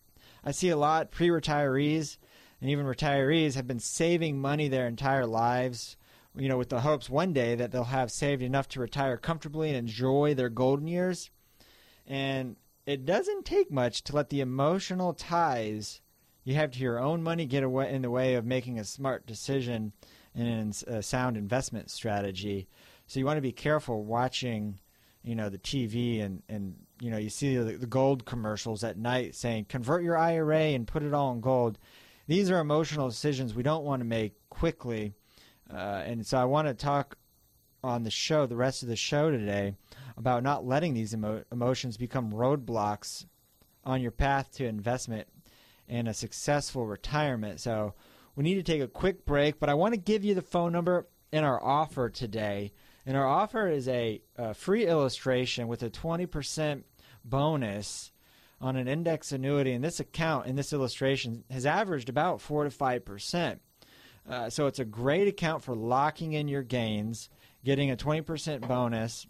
[0.44, 2.18] I see a lot pre retirees
[2.60, 5.96] and even retirees have been saving money their entire lives,
[6.36, 9.68] you know, with the hopes one day that they'll have saved enough to retire comfortably
[9.68, 11.30] and enjoy their golden years.
[12.06, 16.00] And it doesn't take much to let the emotional ties
[16.44, 19.26] you have to your own money get away in the way of making a smart
[19.26, 19.92] decision
[20.34, 22.68] and a sound investment strategy.
[23.06, 24.80] So you want to be careful watching,
[25.22, 28.98] you know, the TV and, and you know, you see the, the gold commercials at
[28.98, 31.78] night saying, convert your IRA and put it all in gold.
[32.26, 35.14] These are emotional decisions we don't want to make quickly.
[35.72, 37.16] Uh, and so I want to talk
[37.82, 39.74] on the show, the rest of the show today,
[40.16, 43.24] about not letting these emo- emotions become roadblocks
[43.84, 45.26] on your path to investment
[45.88, 47.60] and a successful retirement.
[47.60, 47.94] So
[48.36, 50.72] we need to take a quick break, but I want to give you the phone
[50.72, 52.72] number in our offer today.
[53.06, 56.82] And our offer is a, a free illustration with a 20%
[57.24, 58.12] bonus
[58.60, 62.70] on an index annuity in this account in this illustration has averaged about 4 to
[62.70, 63.58] 5%.
[64.28, 67.30] Uh, so it's a great account for locking in your gains,
[67.64, 69.26] getting a 20% bonus,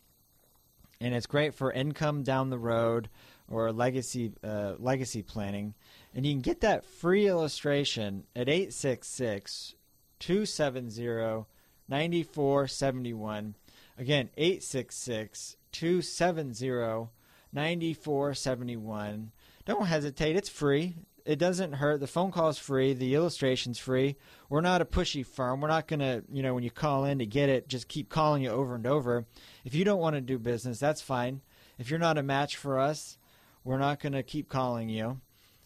[1.00, 3.08] and it's great for income down the road
[3.48, 5.74] or legacy uh, legacy planning.
[6.14, 9.74] And you can get that free illustration at 866
[10.18, 11.46] 270
[11.88, 13.56] 9471.
[13.98, 17.08] Again, 866 270
[17.52, 19.32] 9471.
[19.64, 20.36] Don't hesitate.
[20.36, 20.96] It's free.
[21.24, 22.00] It doesn't hurt.
[22.00, 22.92] The phone call is free.
[22.92, 24.16] The illustration's free.
[24.48, 25.60] We're not a pushy firm.
[25.60, 28.08] We're not going to, you know, when you call in to get it, just keep
[28.08, 29.26] calling you over and over.
[29.64, 31.42] If you don't want to do business, that's fine.
[31.78, 33.18] If you're not a match for us,
[33.64, 35.20] we're not going to keep calling you.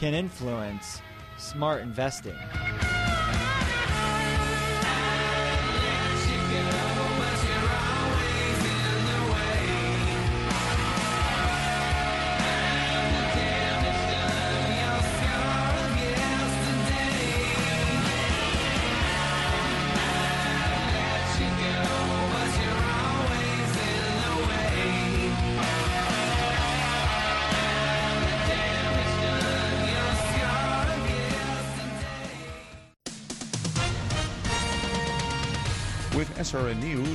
[0.00, 1.00] can influence
[1.36, 2.34] smart investing.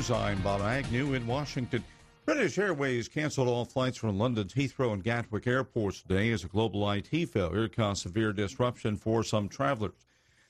[0.04, 1.82] News, I'm Bob Agnew in Washington.
[2.26, 6.90] British Airways canceled all flights from London's Heathrow and Gatwick airports today as a global
[6.92, 10.06] IT failure caused severe disruption for some travelers.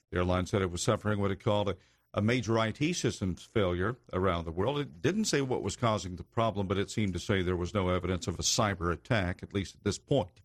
[0.10, 1.76] The airline said it was suffering what it called a,
[2.16, 4.80] a major IT systems failure around the world.
[4.80, 7.76] It didn't say what was causing the problem, but it seemed to say there was
[7.76, 10.42] no evidence of a cyber attack, at least at this point.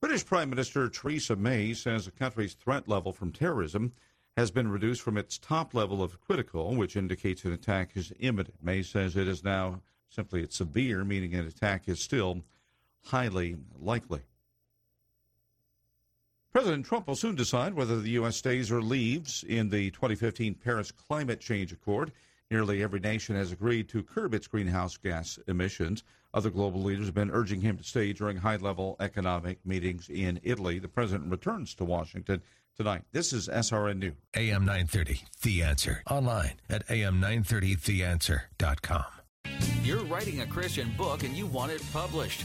[0.00, 3.92] British Prime Minister Theresa May says the country's threat level from terrorism
[4.38, 8.54] has been reduced from its top level of critical, which indicates an attack is imminent.
[8.62, 12.44] May says it is now simply it's severe, meaning an attack is still
[13.06, 14.20] highly likely.
[16.52, 18.36] President Trump will soon decide whether the U.S.
[18.36, 22.12] stays or leaves in the 2015 Paris Climate Change Accord.
[22.48, 26.04] Nearly every nation has agreed to curb its greenhouse gas emissions.
[26.32, 30.38] Other global leaders have been urging him to stay during high level economic meetings in
[30.44, 30.78] Italy.
[30.78, 32.40] The president returns to Washington
[32.78, 33.02] tonight.
[33.12, 34.14] This is SRN News.
[34.36, 36.04] AM 930, The Answer.
[36.08, 39.04] Online at am930theanswer.com.
[39.82, 42.44] You're writing a Christian book and you want it published.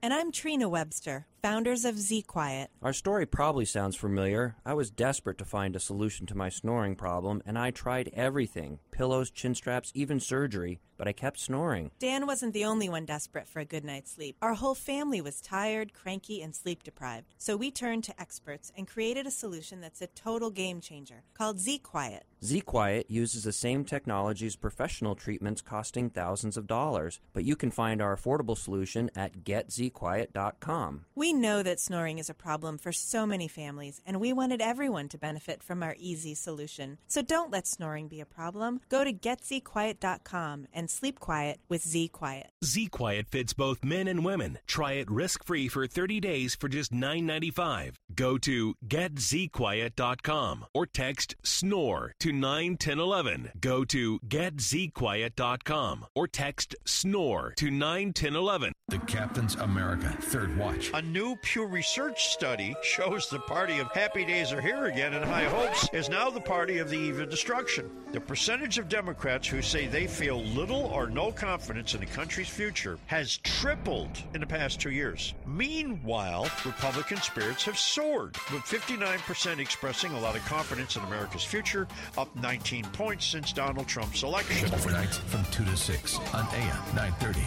[0.00, 2.70] And I'm Trina Webster, founders of Z Quiet.
[2.80, 4.54] Our story probably sounds familiar.
[4.64, 8.78] I was desperate to find a solution to my snoring problem, and I tried everything
[8.92, 11.92] pillows, chin straps, even surgery, but I kept snoring.
[11.98, 14.36] Dan wasn't the only one desperate for a good night's sleep.
[14.42, 17.32] Our whole family was tired, cranky, and sleep deprived.
[17.38, 21.60] So we turned to experts and created a solution that's a total game changer called
[21.60, 22.24] Z Quiet.
[22.44, 27.56] Z Quiet uses the same technology as professional treatments costing thousands of dollars, but you
[27.56, 31.04] can find our affordable solution at getzquiet.com.
[31.14, 35.08] We know that snoring is a problem for so many families, and we wanted everyone
[35.10, 36.98] to benefit from our easy solution.
[37.06, 38.80] So don't let snoring be a problem.
[38.88, 42.50] Go to getzquiet.com and sleep quiet with Z Quiet.
[42.64, 44.58] Z Quiet fits both men and women.
[44.66, 47.92] Try it risk free for 30 days for just $9.95.
[48.18, 53.52] Go to getzquiet.com or text SNORE to 91011.
[53.60, 58.72] Go to getzquiet.com or text SNORE to 91011.
[58.88, 60.90] The Captain's America Third Watch.
[60.94, 65.24] A new Pew Research study shows the party of happy days are here again and
[65.24, 67.88] high hopes is now the party of the eve of destruction.
[68.10, 72.48] The percentage of Democrats who say they feel little or no confidence in the country's
[72.48, 75.34] future has tripled in the past two years.
[75.46, 81.86] Meanwhile, Republican spirits have soared, with 59% expressing a lot of confidence in America's future,
[82.16, 84.72] up 19 points since Donald Trump's election.
[84.72, 87.40] Overnight from 2 to 6 on AM 930.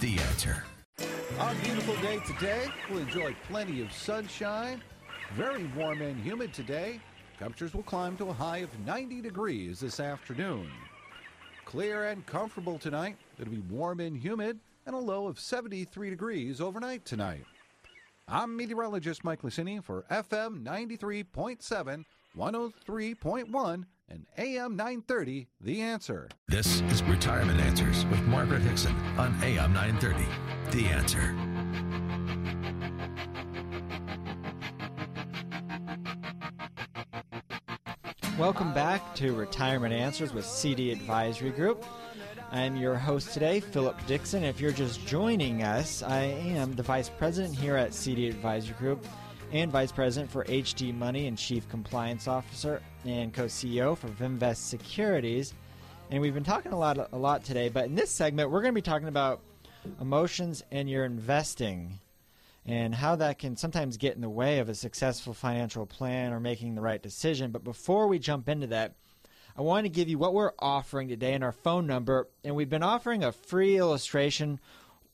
[0.00, 0.64] The Answer.
[1.38, 4.82] On a beautiful day today, we'll enjoy plenty of sunshine.
[5.34, 7.00] Very warm and humid today.
[7.38, 10.68] Temperatures will climb to a high of 90 degrees this afternoon.
[11.64, 13.16] Clear and comfortable tonight.
[13.38, 17.44] It'll be warm and humid and a low of 73 degrees overnight tonight.
[18.32, 22.04] I'm meteorologist Mike Lucini for FM 93.7,
[22.36, 26.28] 103.1, and AM 930, The Answer.
[26.46, 30.24] This is Retirement Answers with Margaret Hickson on AM 930.
[30.70, 31.34] The Answer.
[38.38, 41.84] Welcome back to Retirement Answers with CD Advisory Group.
[42.52, 44.42] I'm your host today, Philip Dixon.
[44.42, 49.06] If you're just joining us, I am the Vice President here at CD Advisory Group
[49.52, 55.54] and Vice President for HD Money and Chief Compliance Officer and co-CEO for Vimvest Securities.
[56.10, 58.74] And we've been talking a lot a lot today, but in this segment we're going
[58.74, 59.42] to be talking about
[60.00, 62.00] emotions and your investing
[62.66, 66.40] and how that can sometimes get in the way of a successful financial plan or
[66.40, 67.52] making the right decision.
[67.52, 68.96] But before we jump into that,
[69.60, 72.30] I want to give you what we're offering today and our phone number.
[72.42, 74.58] And we've been offering a free illustration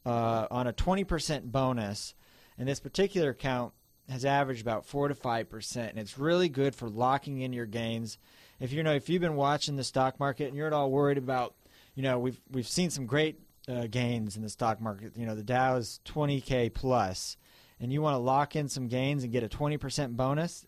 [0.05, 2.14] uh, on a 20% bonus.
[2.57, 3.72] And this particular account
[4.09, 7.66] has averaged about four to five percent, and it's really good for locking in your
[7.66, 8.18] gains.
[8.61, 11.18] If you know if you've been watching the stock market and you're at all worried
[11.18, 11.57] about,
[11.97, 15.16] you know, we've we've seen some great uh, gains in the stock market.
[15.16, 17.36] You know, the Dow is 20k plus,
[17.80, 20.64] and you want to lock in some gains and get a 20% bonus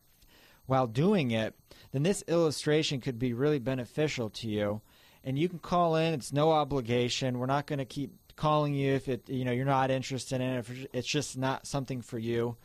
[0.68, 1.54] while doing it,
[1.92, 4.80] then this illustration could be really beneficial to you.
[5.24, 7.38] And you can call in; it's no obligation.
[7.38, 10.48] We're not going to keep calling you if it you know you're not interested in
[10.50, 10.58] it.
[10.58, 12.56] If it's just not something for you.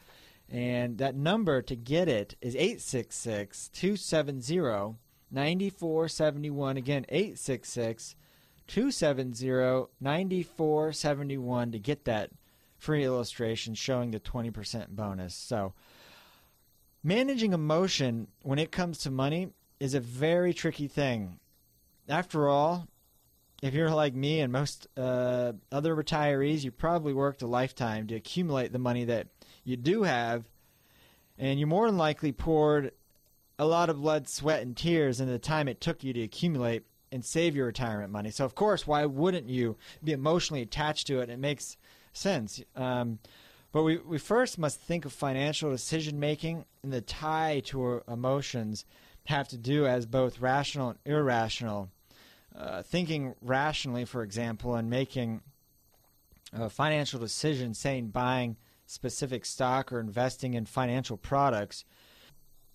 [0.50, 4.98] And that number to get it is 866 270
[5.32, 6.78] 9471.
[6.78, 8.16] Again, 866
[8.68, 12.30] 270 9471 to get that
[12.78, 15.34] free illustration showing the 20% bonus.
[15.34, 15.74] So,
[17.04, 19.49] managing emotion when it comes to money
[19.80, 21.39] is a very tricky thing.
[22.08, 22.88] After all,
[23.62, 28.16] if you're like me and most uh, other retirees, you probably worked a lifetime to
[28.16, 29.28] accumulate the money that
[29.64, 30.43] you do have,
[31.38, 32.91] and you more than likely poured
[33.58, 36.84] a lot of blood, sweat, and tears in the time it took you to accumulate
[37.12, 38.32] and save your retirement money.
[38.32, 41.30] So, of course, why wouldn't you be emotionally attached to it?
[41.30, 41.78] It makes
[42.12, 42.62] sense.
[42.76, 43.20] Um,
[43.74, 48.04] but we, we first must think of financial decision making and the tie to our
[48.08, 48.86] emotions
[49.26, 51.90] have to do as both rational and irrational.
[52.56, 55.42] Uh, thinking rationally, for example, and making
[56.54, 58.56] a financial decision, saying buying
[58.86, 61.84] specific stock or investing in financial products,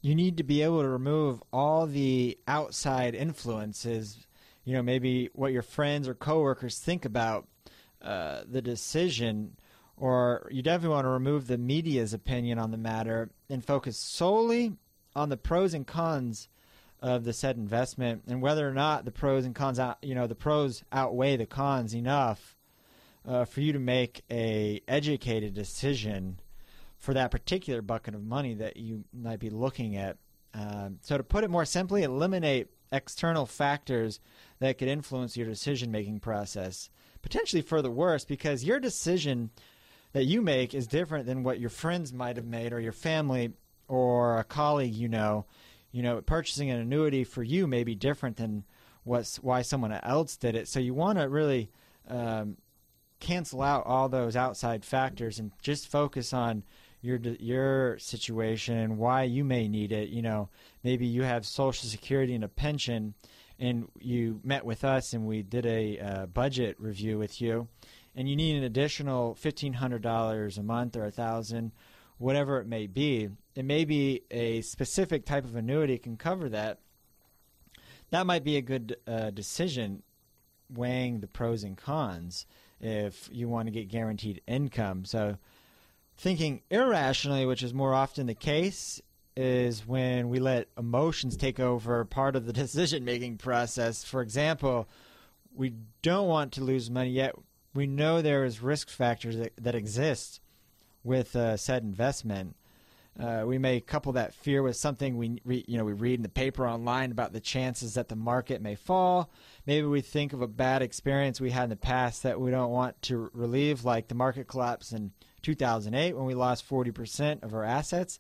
[0.03, 4.27] you need to be able to remove all the outside influences
[4.69, 7.49] you know maybe what your friends or coworkers think about
[8.03, 9.57] uh, the decision
[10.01, 14.75] or you definitely want to remove the media's opinion on the matter and focus solely
[15.15, 16.49] on the pros and cons
[17.01, 20.27] of the said investment and whether or not the pros and cons out you know
[20.27, 22.57] the pros outweigh the cons enough
[23.27, 26.39] uh, for you to make a educated decision
[26.97, 30.17] for that particular bucket of money that you might be looking at
[30.55, 34.21] um, so to put it more simply eliminate external factors
[34.61, 36.91] that could influence your decision making process.
[37.23, 39.51] Potentially for the worse because your decision
[40.19, 43.53] that you make is different than what your friends might have made or your family
[43.87, 45.47] or a colleague you know.
[45.93, 48.64] You know, purchasing an annuity for you may be different than
[49.05, 50.66] what's why someone else did it.
[50.66, 51.71] So you want to really
[52.09, 52.57] um,
[53.21, 56.64] cancel out all those outside factors and just focus on
[57.01, 60.09] your your situation and why you may need it.
[60.09, 60.49] You know,
[60.83, 63.14] maybe you have Social Security and a pension,
[63.61, 67.69] and you met with us and we did a uh, budget review with you,
[68.19, 71.71] and you need an additional fifteen hundred dollars a month or a thousand,
[72.19, 73.29] whatever it may be.
[73.55, 76.81] It may be a specific type of annuity can cover that.
[78.11, 80.03] That might be a good uh, decision,
[80.69, 82.45] weighing the pros and cons
[82.81, 85.05] if you want to get guaranteed income.
[85.05, 85.37] So,
[86.16, 89.01] thinking irrationally, which is more often the case,
[89.37, 94.03] is when we let emotions take over part of the decision making process.
[94.03, 94.89] For example,
[95.55, 97.37] we don't want to lose money yet.
[97.79, 100.41] We know there is risk factors that, that exist
[101.05, 102.57] with uh, said investment.
[103.16, 106.24] Uh, we may couple that fear with something we re, you know we read in
[106.24, 109.31] the paper online about the chances that the market may fall.
[109.64, 112.72] Maybe we think of a bad experience we had in the past that we don't
[112.72, 115.12] want to relieve, like the market collapse in
[115.43, 118.18] 2008 when we lost 40% of our assets.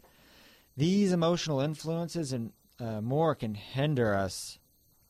[0.76, 4.60] These emotional influences and uh, more can hinder us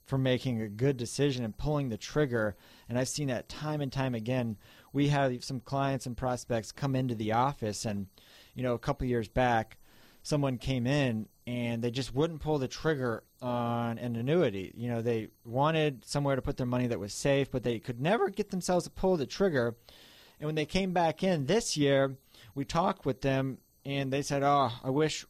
[0.07, 2.57] from making a good decision and pulling the trigger.
[2.89, 4.57] And I've seen that time and time again.
[4.93, 8.07] We have some clients and prospects come into the office, and
[8.55, 9.79] you know, a couple years back,
[10.23, 14.73] someone came in and they just wouldn't pull the trigger on an annuity.
[14.77, 18.01] You know, they wanted somewhere to put their money that was safe, but they could
[18.01, 19.77] never get themselves to pull the trigger.
[20.41, 22.17] And when they came back in this year,
[22.55, 25.27] we talked with them, and they said, "Oh, I wish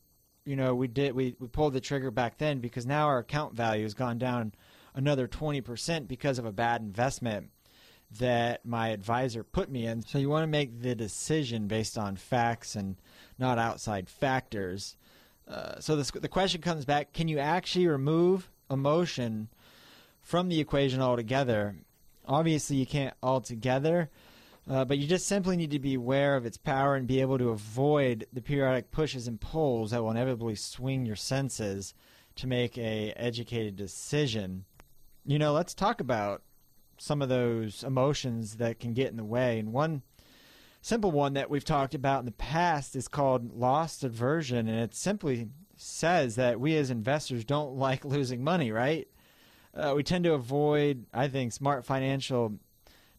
[0.49, 3.55] you know, we did we, we pulled the trigger back then because now our account
[3.55, 4.55] value has gone down
[4.99, 7.51] another 20% because of a bad investment
[8.19, 10.03] that my advisor put me in.
[10.03, 12.97] So you want to make the decision based on facts and
[13.39, 14.97] not outside factors.
[15.47, 19.49] Uh, so this, the question comes back: Can you actually remove emotion
[20.23, 21.77] from the equation altogether?
[22.27, 24.11] Obviously, you can't altogether,
[24.69, 27.39] uh, but you just simply need to be aware of its power and be able
[27.39, 31.95] to avoid the periodic pushes and pulls that will inevitably swing your senses
[32.37, 34.65] to make a educated decision.
[35.29, 36.41] You know, let's talk about
[36.97, 39.59] some of those emotions that can get in the way.
[39.59, 40.01] And one
[40.81, 44.95] simple one that we've talked about in the past is called loss aversion, and it
[44.95, 49.07] simply says that we as investors don't like losing money, right?
[49.75, 52.55] Uh, we tend to avoid, I think, smart financial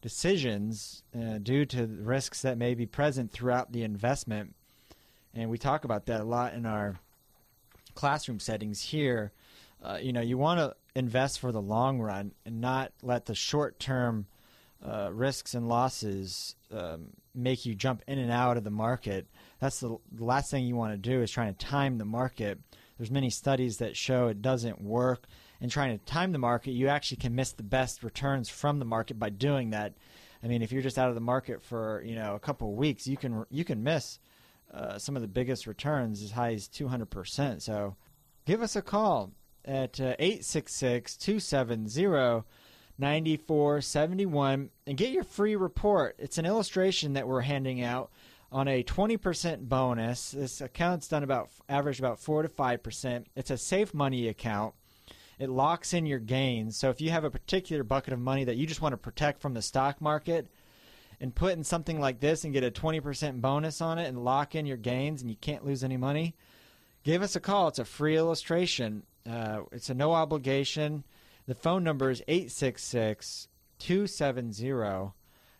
[0.02, 4.56] decisions uh, due to risks that may be present throughout the investment.
[5.32, 6.98] and we talk about that a lot in our
[7.94, 9.30] classroom settings here.
[9.80, 13.34] Uh, you know, you want to invest for the long run and not let the
[13.34, 14.26] short term
[14.84, 19.26] uh, risks and losses um, make you jump in and out of the market.
[19.60, 22.58] That's the, the last thing you want to do is trying to time the market.
[22.96, 25.26] There's many studies that show it doesn't work.
[25.62, 28.86] And trying to time the market, you actually can miss the best returns from the
[28.86, 29.92] market by doing that.
[30.42, 32.78] I mean, if you're just out of the market for you know a couple of
[32.78, 34.18] weeks, you can you can miss
[34.72, 37.62] uh, some of the biggest returns as high as 200 percent.
[37.62, 37.94] So,
[38.46, 39.32] give us a call
[39.64, 42.44] at uh, 866 270
[43.00, 46.16] 9471 and get your free report.
[46.18, 48.10] It's an illustration that we're handing out
[48.52, 50.32] on a 20% bonus.
[50.32, 53.24] This account's done about average about 4 to 5%.
[53.34, 54.74] It's a safe money account.
[55.38, 56.76] It locks in your gains.
[56.76, 59.40] So if you have a particular bucket of money that you just want to protect
[59.40, 60.48] from the stock market
[61.20, 64.54] and put in something like this and get a 20% bonus on it and lock
[64.54, 66.34] in your gains and you can't lose any money,
[67.04, 67.68] give us a call.
[67.68, 69.04] It's a free illustration.
[69.28, 71.04] Uh, it's a no obligation.
[71.46, 73.48] The phone number is 866
[73.78, 75.12] 270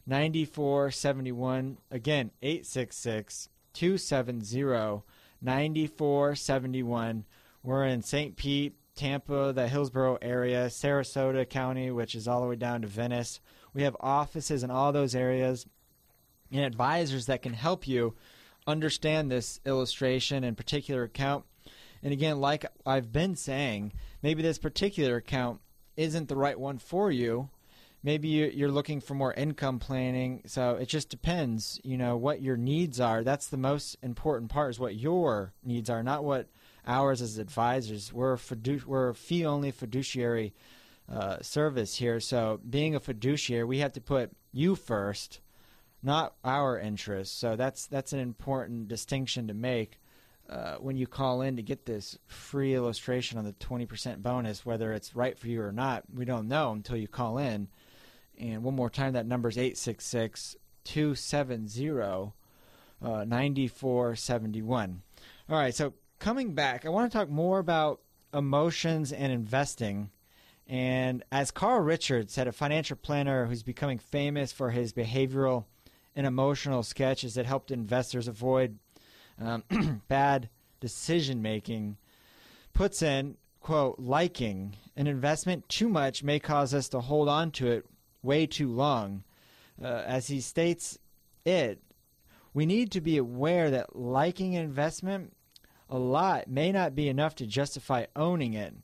[0.06, 1.78] 9471.
[1.90, 5.02] Again, 866 270
[5.42, 7.24] 9471.
[7.62, 8.36] We're in St.
[8.36, 13.40] Pete, Tampa, the Hillsborough area, Sarasota County, which is all the way down to Venice.
[13.72, 15.66] We have offices in all those areas
[16.50, 18.14] and advisors that can help you
[18.66, 21.44] understand this illustration and particular account.
[22.02, 23.92] And again, like I've been saying,
[24.22, 25.60] maybe this particular account
[25.96, 27.50] isn't the right one for you.
[28.02, 30.40] Maybe you're looking for more income planning.
[30.46, 33.22] So it just depends, you know, what your needs are.
[33.22, 36.48] That's the most important part is what your needs are, not what
[36.86, 38.10] ours as advisors.
[38.10, 40.54] We're a, fidu- we're a fee only fiduciary
[41.12, 42.20] uh, service here.
[42.20, 45.40] So being a fiduciary, we have to put you first,
[46.02, 47.36] not our interests.
[47.36, 49.99] So that's that's an important distinction to make
[50.50, 54.92] uh, when you call in to get this free illustration on the 20% bonus, whether
[54.92, 57.68] it's right for you or not, we don't know until you call in.
[58.36, 62.30] And one more time, that number is 866 270 uh,
[63.02, 65.02] 9471.
[65.48, 68.00] All right, so coming back, I want to talk more about
[68.34, 70.10] emotions and investing.
[70.66, 75.66] And as Carl Richards said, a financial planner who's becoming famous for his behavioral
[76.16, 78.78] and emotional sketches that helped investors avoid
[79.40, 79.64] um,
[80.08, 80.48] bad
[80.80, 81.96] decision making,
[82.72, 87.68] puts in, quote, liking an investment too much may cause us to hold on to
[87.68, 87.86] it
[88.22, 89.22] way too long.
[89.82, 90.98] Uh, as he states
[91.44, 91.80] it,
[92.52, 95.32] we need to be aware that liking an investment
[95.88, 98.74] a lot may not be enough to justify owning it.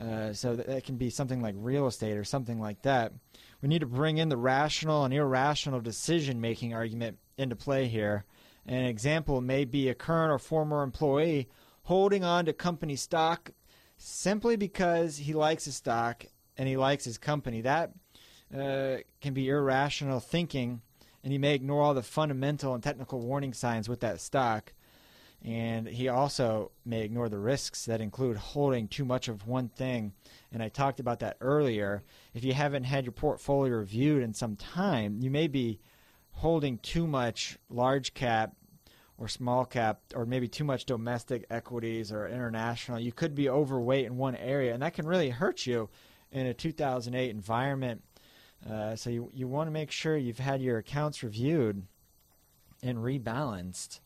[0.00, 3.12] Uh, so that, that can be something like real estate or something like that.
[3.60, 8.24] We need to bring in the rational and irrational decision making argument into play here.
[8.68, 11.48] An example may be a current or former employee
[11.84, 13.52] holding on to company stock
[13.96, 16.26] simply because he likes his stock
[16.58, 17.62] and he likes his company.
[17.62, 17.92] That
[18.54, 20.82] uh, can be irrational thinking,
[21.24, 24.74] and he may ignore all the fundamental and technical warning signs with that stock.
[25.42, 30.12] And he also may ignore the risks that include holding too much of one thing.
[30.52, 32.02] And I talked about that earlier.
[32.34, 35.78] If you haven't had your portfolio reviewed in some time, you may be
[36.32, 38.54] holding too much large cap
[39.18, 43.00] or small cap or maybe too much domestic equities or international.
[43.00, 45.90] You could be overweight in one area, and that can really hurt you
[46.30, 48.02] in a 2008 environment.
[48.68, 51.84] Uh, so you you want to make sure you've had your accounts reviewed
[52.82, 54.00] and rebalanced.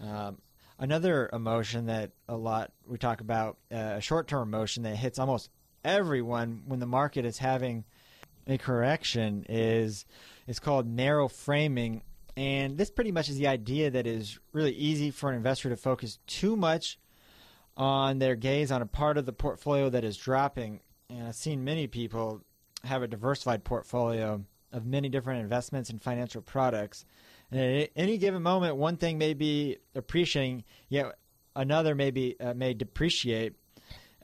[0.00, 0.38] Um,
[0.78, 5.50] another emotion that a lot we talk about, uh, a short-term emotion that hits almost
[5.84, 7.84] everyone when the market is having
[8.46, 10.04] a correction is
[10.46, 12.02] is called narrow framing
[12.36, 15.76] and this pretty much is the idea that is really easy for an investor to
[15.76, 16.98] focus too much
[17.76, 20.80] on their gaze on a part of the portfolio that is dropping.
[21.10, 22.42] And I've seen many people
[22.84, 27.04] have a diversified portfolio of many different investments and financial products.
[27.50, 31.18] And at any given moment, one thing may be appreciating, yet
[31.54, 33.54] another may, be, uh, may depreciate.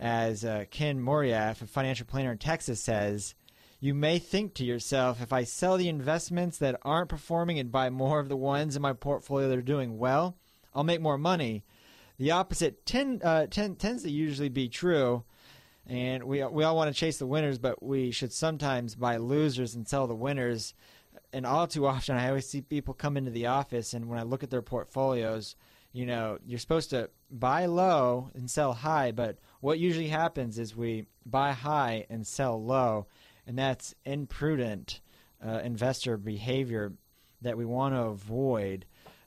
[0.01, 3.35] As uh, Ken Moraif, a financial planner in Texas, says,
[3.81, 7.91] you may think to yourself, if I sell the investments that aren't performing and buy
[7.91, 10.37] more of the ones in my portfolio that are doing well,
[10.75, 11.65] I'll make more money.
[12.19, 15.23] The opposite tend, uh, tend, tends to usually be true,
[15.87, 19.77] and we we all want to chase the winners, but we should sometimes buy losers
[19.77, 20.75] and sell the winners.
[21.33, 24.23] And all too often, I always see people come into the office, and when I
[24.23, 25.55] look at their portfolios,
[25.93, 30.77] you know, you're supposed to buy low and sell high, but what usually happens is
[30.77, 33.07] we buy high and sell low
[33.49, 35.01] and that's imprudent
[35.45, 36.93] uh, investor behavior
[37.41, 38.85] that we want to avoid.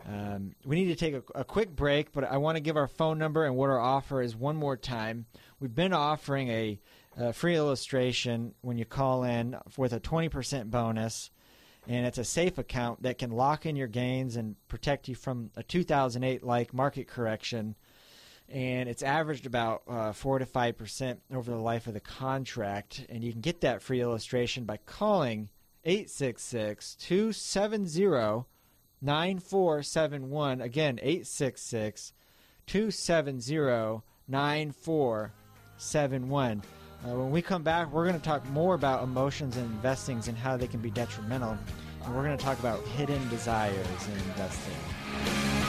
[0.08, 2.88] Um, we need to take a, a, quick break, but I want to give our
[2.88, 5.26] phone number and what our offer is one more time.
[5.60, 6.80] We've been offering a,
[7.18, 11.32] a free illustration when you call in with a 20% bonus,
[11.88, 15.52] and it's a safe account that can lock in your gains and protect you from
[15.56, 17.76] a 2008 like market correction.
[18.52, 23.06] And it's averaged about uh, 4 to 5% over the life of the contract.
[23.10, 25.50] And you can get that free illustration by calling
[25.86, 28.46] 866 270
[29.02, 30.62] 9471.
[30.62, 32.14] Again, 866
[32.68, 36.62] 270 9471.
[37.04, 40.38] Uh, when we come back, we're going to talk more about emotions and investings and
[40.38, 41.58] how they can be detrimental.
[42.04, 45.61] And we're going to talk about hidden desires in investing.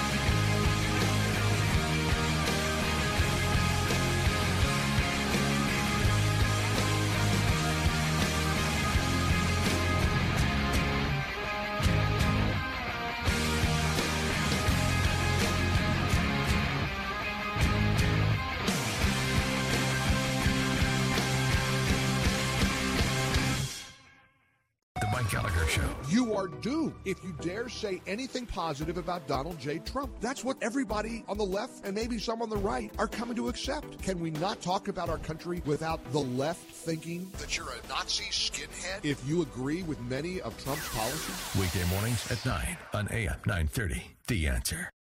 [27.05, 29.79] If you dare say anything positive about Donald J.
[29.79, 30.13] Trump.
[30.21, 33.49] That's what everybody on the left and maybe some on the right are coming to
[33.49, 34.03] accept.
[34.03, 38.25] Can we not talk about our country without the left thinking that you're a Nazi
[38.25, 41.61] skinhead if you agree with many of Trump's policies?
[41.61, 44.03] Weekday mornings at 9 on AM 930.
[44.29, 44.91] The answer.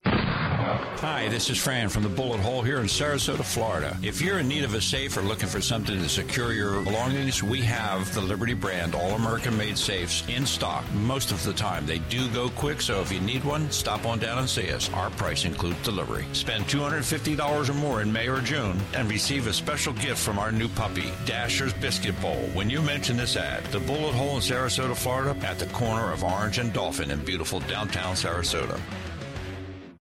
[0.72, 3.98] Hi, this is Fran from the Bullet Hole here in Sarasota, Florida.
[4.02, 7.42] If you're in need of a safe or looking for something to secure your belongings,
[7.42, 11.84] we have the Liberty brand All American made safes in stock most of the time.
[11.84, 14.90] They do go quick, so if you need one, stop on down and see us.
[14.94, 16.24] Our price includes delivery.
[16.32, 20.52] Spend $250 or more in May or June and receive a special gift from our
[20.52, 23.62] new puppy, Dasher's Biscuit Bowl, when you mention this ad.
[23.66, 27.60] The Bullet Hole in Sarasota, Florida, at the corner of Orange and Dolphin in beautiful
[27.60, 28.80] downtown Sarasota.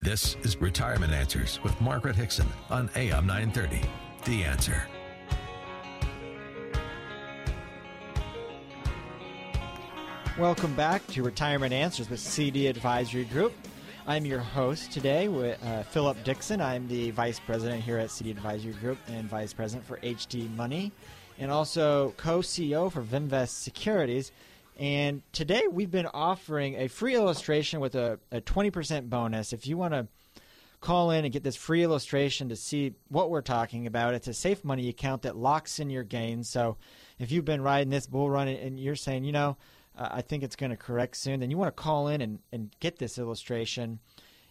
[0.00, 3.80] This is Retirement Answers with Margaret Hickson on AM 930.
[4.24, 4.86] The answer.
[10.38, 13.52] Welcome back to Retirement Answers with CD Advisory Group.
[14.06, 16.60] I'm your host today with uh, Philip Dixon.
[16.60, 20.92] I'm the vice president here at CD Advisory Group and vice president for HD Money,
[21.40, 24.30] and also co CEO for Vimvest Securities.
[24.78, 29.52] And today we've been offering a free illustration with a, a 20% bonus.
[29.52, 30.06] If you want to
[30.80, 34.34] call in and get this free illustration to see what we're talking about, it's a
[34.34, 36.48] safe money account that locks in your gains.
[36.48, 36.76] So
[37.18, 39.56] if you've been riding this bull run and you're saying, you know,
[39.96, 42.38] uh, I think it's going to correct soon, then you want to call in and,
[42.52, 43.98] and get this illustration.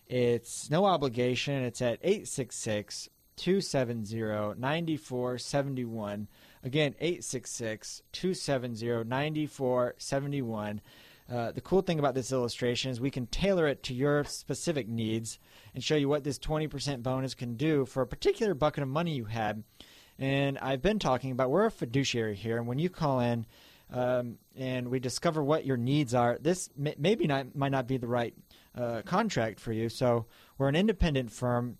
[0.08, 1.64] It's no obligation.
[1.64, 3.08] It's at 866
[3.38, 6.28] 270 9471.
[6.64, 10.82] Again, 866 270 9471.
[11.30, 14.88] Uh, the cool thing about this illustration is we can tailor it to your specific
[14.88, 15.40] needs
[15.76, 19.12] and show you what this 20% bonus can do for a particular bucket of money
[19.12, 19.64] you had.
[20.18, 23.46] And I've been talking about we're a fiduciary here, and when you call in
[23.92, 27.98] um, and we discover what your needs are, this may, maybe not might not be
[27.98, 28.34] the right
[28.76, 29.90] uh, contract for you.
[29.90, 30.26] So
[30.58, 31.78] we're an independent firm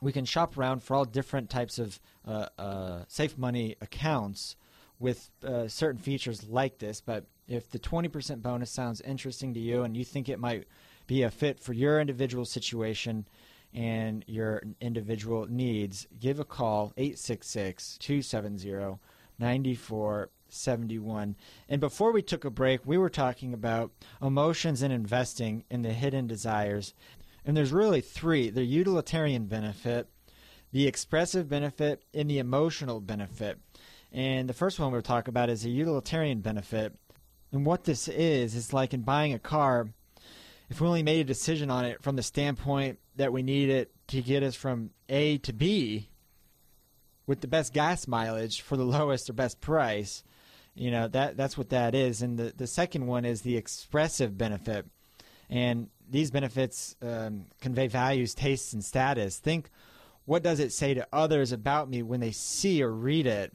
[0.00, 4.56] we can shop around for all different types of uh, uh, safe money accounts
[4.98, 7.00] with uh, certain features like this.
[7.00, 10.66] But if the 20% bonus sounds interesting to you and you think it might
[11.06, 13.26] be a fit for your individual situation
[13.72, 18.98] and your individual needs, give a call 866 270
[19.38, 21.36] 9471.
[21.68, 23.92] And before we took a break, we were talking about
[24.22, 26.94] emotions and investing in the hidden desires.
[27.46, 30.08] And there's really three the utilitarian benefit,
[30.72, 33.58] the expressive benefit, and the emotional benefit.
[34.12, 36.92] And the first one we'll talk about is the utilitarian benefit.
[37.52, 39.88] And what this is, is like in buying a car,
[40.68, 43.92] if we only made a decision on it from the standpoint that we need it
[44.08, 46.08] to get us from A to B
[47.26, 50.24] with the best gas mileage for the lowest or best price,
[50.74, 52.22] you know, that that's what that is.
[52.22, 54.86] And the, the second one is the expressive benefit.
[55.48, 59.38] And these benefits um, convey values, tastes, and status.
[59.38, 59.70] Think,
[60.24, 63.52] what does it say to others about me when they see or read it?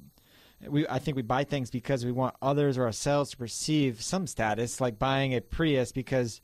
[0.68, 4.28] We, I think we buy things because we want others or ourselves to perceive some
[4.28, 6.42] status, like buying a Prius because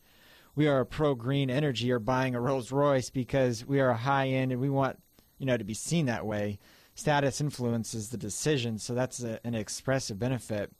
[0.56, 3.98] we are a pro green energy or buying a Rolls Royce because we are a
[3.98, 4.98] high end and we want
[5.38, 6.58] you know to be seen that way.
[6.96, 10.72] Status influences the decision, so that's a, an expressive benefit.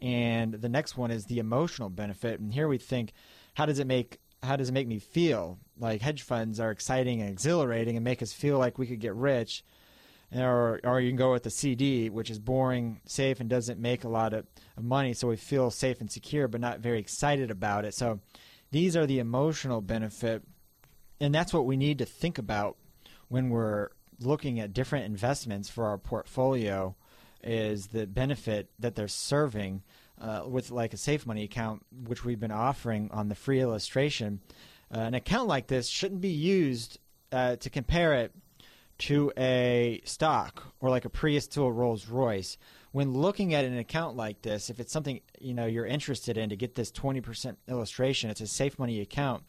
[0.00, 2.40] And the next one is the emotional benefit.
[2.40, 3.12] And here we think,
[3.54, 5.58] how does it make how does it make me feel?
[5.78, 9.14] Like hedge funds are exciting and exhilarating and make us feel like we could get
[9.14, 9.64] rich.
[10.34, 14.04] Or, or you can go with the CD, which is boring, safe, and doesn't make
[14.04, 17.50] a lot of, of money, so we feel safe and secure, but not very excited
[17.50, 17.94] about it.
[17.94, 18.20] So
[18.70, 20.42] these are the emotional benefit,
[21.18, 22.76] and that's what we need to think about
[23.28, 23.88] when we're
[24.20, 26.94] looking at different investments for our portfolio.
[27.42, 29.82] Is the benefit that they're serving
[30.20, 34.40] uh, with like a safe money account, which we've been offering on the free illustration.
[34.94, 36.98] Uh, an account like this shouldn't be used
[37.32, 38.32] uh, to compare it
[38.98, 42.56] to a stock or like a Prius to a Rolls Royce.
[42.90, 46.48] When looking at an account like this, if it's something you know you're interested in
[46.48, 49.44] to get this 20% illustration, it's a safe money account.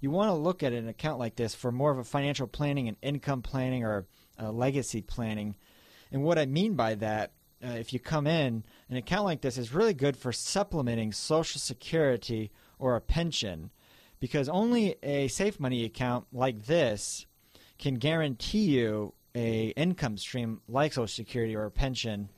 [0.00, 2.88] You want to look at an account like this for more of a financial planning
[2.88, 4.06] and income planning or
[4.38, 5.54] legacy planning.
[6.10, 7.32] And what I mean by that
[7.64, 11.60] uh, if you come in, an account like this is really good for supplementing Social
[11.60, 13.70] Security or a pension
[14.20, 17.26] because only a safe money account like this
[17.78, 22.28] can guarantee you a income stream like Social Security or a pension,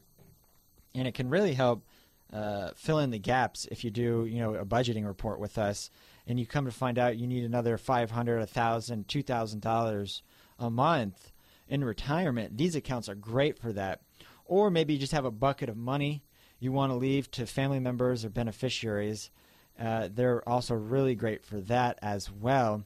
[0.94, 1.84] and it can really help
[2.32, 5.90] uh, fill in the gaps if you do, you know, a budgeting report with us,
[6.26, 9.60] and you come to find out you need another five hundred, a thousand, two thousand
[9.60, 10.22] dollars
[10.58, 11.32] a month
[11.68, 12.56] in retirement.
[12.56, 14.02] These accounts are great for that
[14.44, 16.22] or maybe you just have a bucket of money
[16.60, 19.30] you want to leave to family members or beneficiaries.
[19.78, 22.84] Uh, they're also really great for that as well.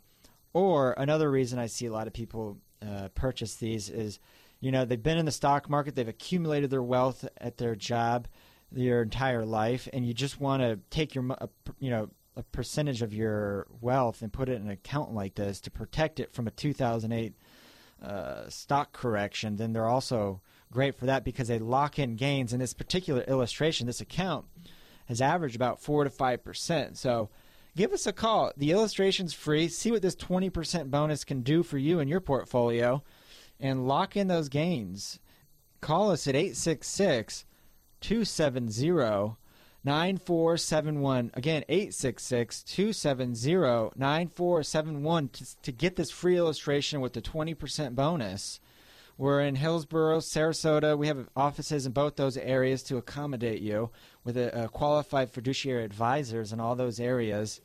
[0.52, 4.18] Or another reason I see a lot of people uh, purchase these is,
[4.60, 8.26] you know, they've been in the stock market, they've accumulated their wealth at their job
[8.70, 11.24] their entire life, and you just want to take your,
[11.78, 15.60] you know, a percentage of your wealth and put it in an account like this
[15.60, 17.34] to protect it from a 2008
[18.02, 19.56] uh, stock correction.
[19.56, 20.40] Then they're also
[20.70, 22.52] great for that because they lock in gains.
[22.52, 24.46] In this particular illustration, this account
[25.06, 26.96] has averaged about 4 to 5%.
[26.96, 27.30] So
[27.76, 28.52] give us a call.
[28.56, 29.68] The illustration's free.
[29.68, 33.02] See what this 20% bonus can do for you and your portfolio
[33.60, 35.18] and lock in those gains.
[35.80, 37.44] Call us at 866
[38.00, 39.36] 270
[39.84, 41.30] 9471.
[41.34, 45.30] Again, 866 270 9471
[45.62, 48.60] to get this free illustration with the 20% bonus.
[49.18, 50.96] We're in Hillsborough, Sarasota.
[50.96, 53.90] We have offices in both those areas to accommodate you
[54.22, 57.60] with a, a qualified fiduciary advisors in all those areas.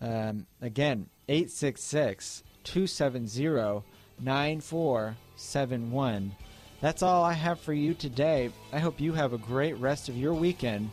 [0.00, 3.84] Um, again, 866 270
[4.18, 6.32] 9471.
[6.80, 8.50] That's all I have for you today.
[8.72, 10.90] I hope you have a great rest of your weekend,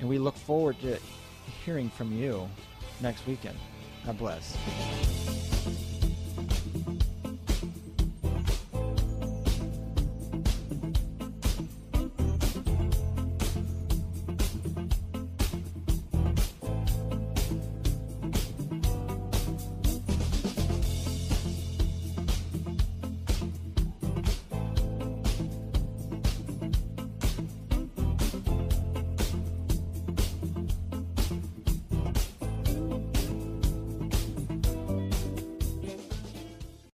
[0.00, 0.98] and we look forward to
[1.64, 2.46] hearing from you
[3.00, 3.56] next weekend.
[4.04, 5.55] God bless.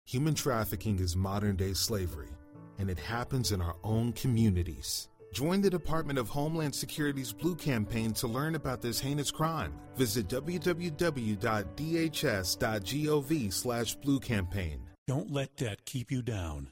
[0.10, 2.32] Human trafficking is modern day slavery,
[2.80, 5.08] and it happens in our own communities.
[5.34, 9.72] Join the Department of Homeland Security's Blue Campaign to learn about this heinous crime.
[9.98, 11.14] Visit www.dhs.gov
[13.54, 14.82] slash blue campaign.
[15.06, 16.72] Don't let debt keep you down.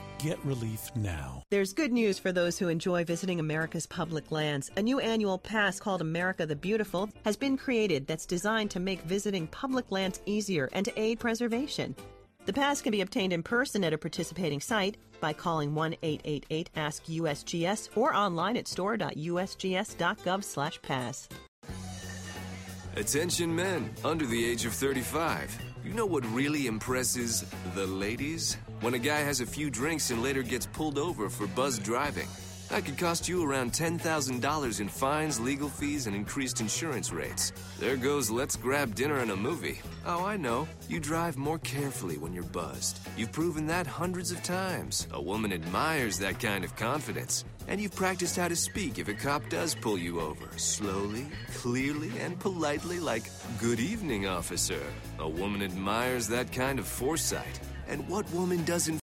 [0.21, 1.43] Get relief now.
[1.49, 4.69] There's good news for those who enjoy visiting America's public lands.
[4.77, 9.01] A new annual pass called America the Beautiful has been created that's designed to make
[9.01, 11.95] visiting public lands easier and to aid preservation.
[12.45, 18.13] The pass can be obtained in person at a participating site by calling 1-888-ASK-USGS or
[18.13, 21.29] online at store.usgs.gov/pass.
[22.95, 25.57] Attention men under the age of 35.
[25.83, 27.43] You know what really impresses
[27.73, 28.57] the ladies?
[28.81, 32.27] When a guy has a few drinks and later gets pulled over for buzz driving.
[32.69, 37.53] That could cost you around $10,000 in fines, legal fees, and increased insurance rates.
[37.79, 39.79] There goes let's grab dinner and a movie.
[40.03, 40.67] Oh, I know.
[40.89, 42.99] You drive more carefully when you're buzzed.
[43.15, 45.07] You've proven that hundreds of times.
[45.11, 47.45] A woman admires that kind of confidence.
[47.67, 50.47] And you've practiced how to speak if a cop does pull you over.
[50.57, 53.29] Slowly, clearly, and politely, like,
[53.59, 54.81] Good evening, officer.
[55.19, 57.59] A woman admires that kind of foresight.
[57.91, 58.99] And what woman doesn't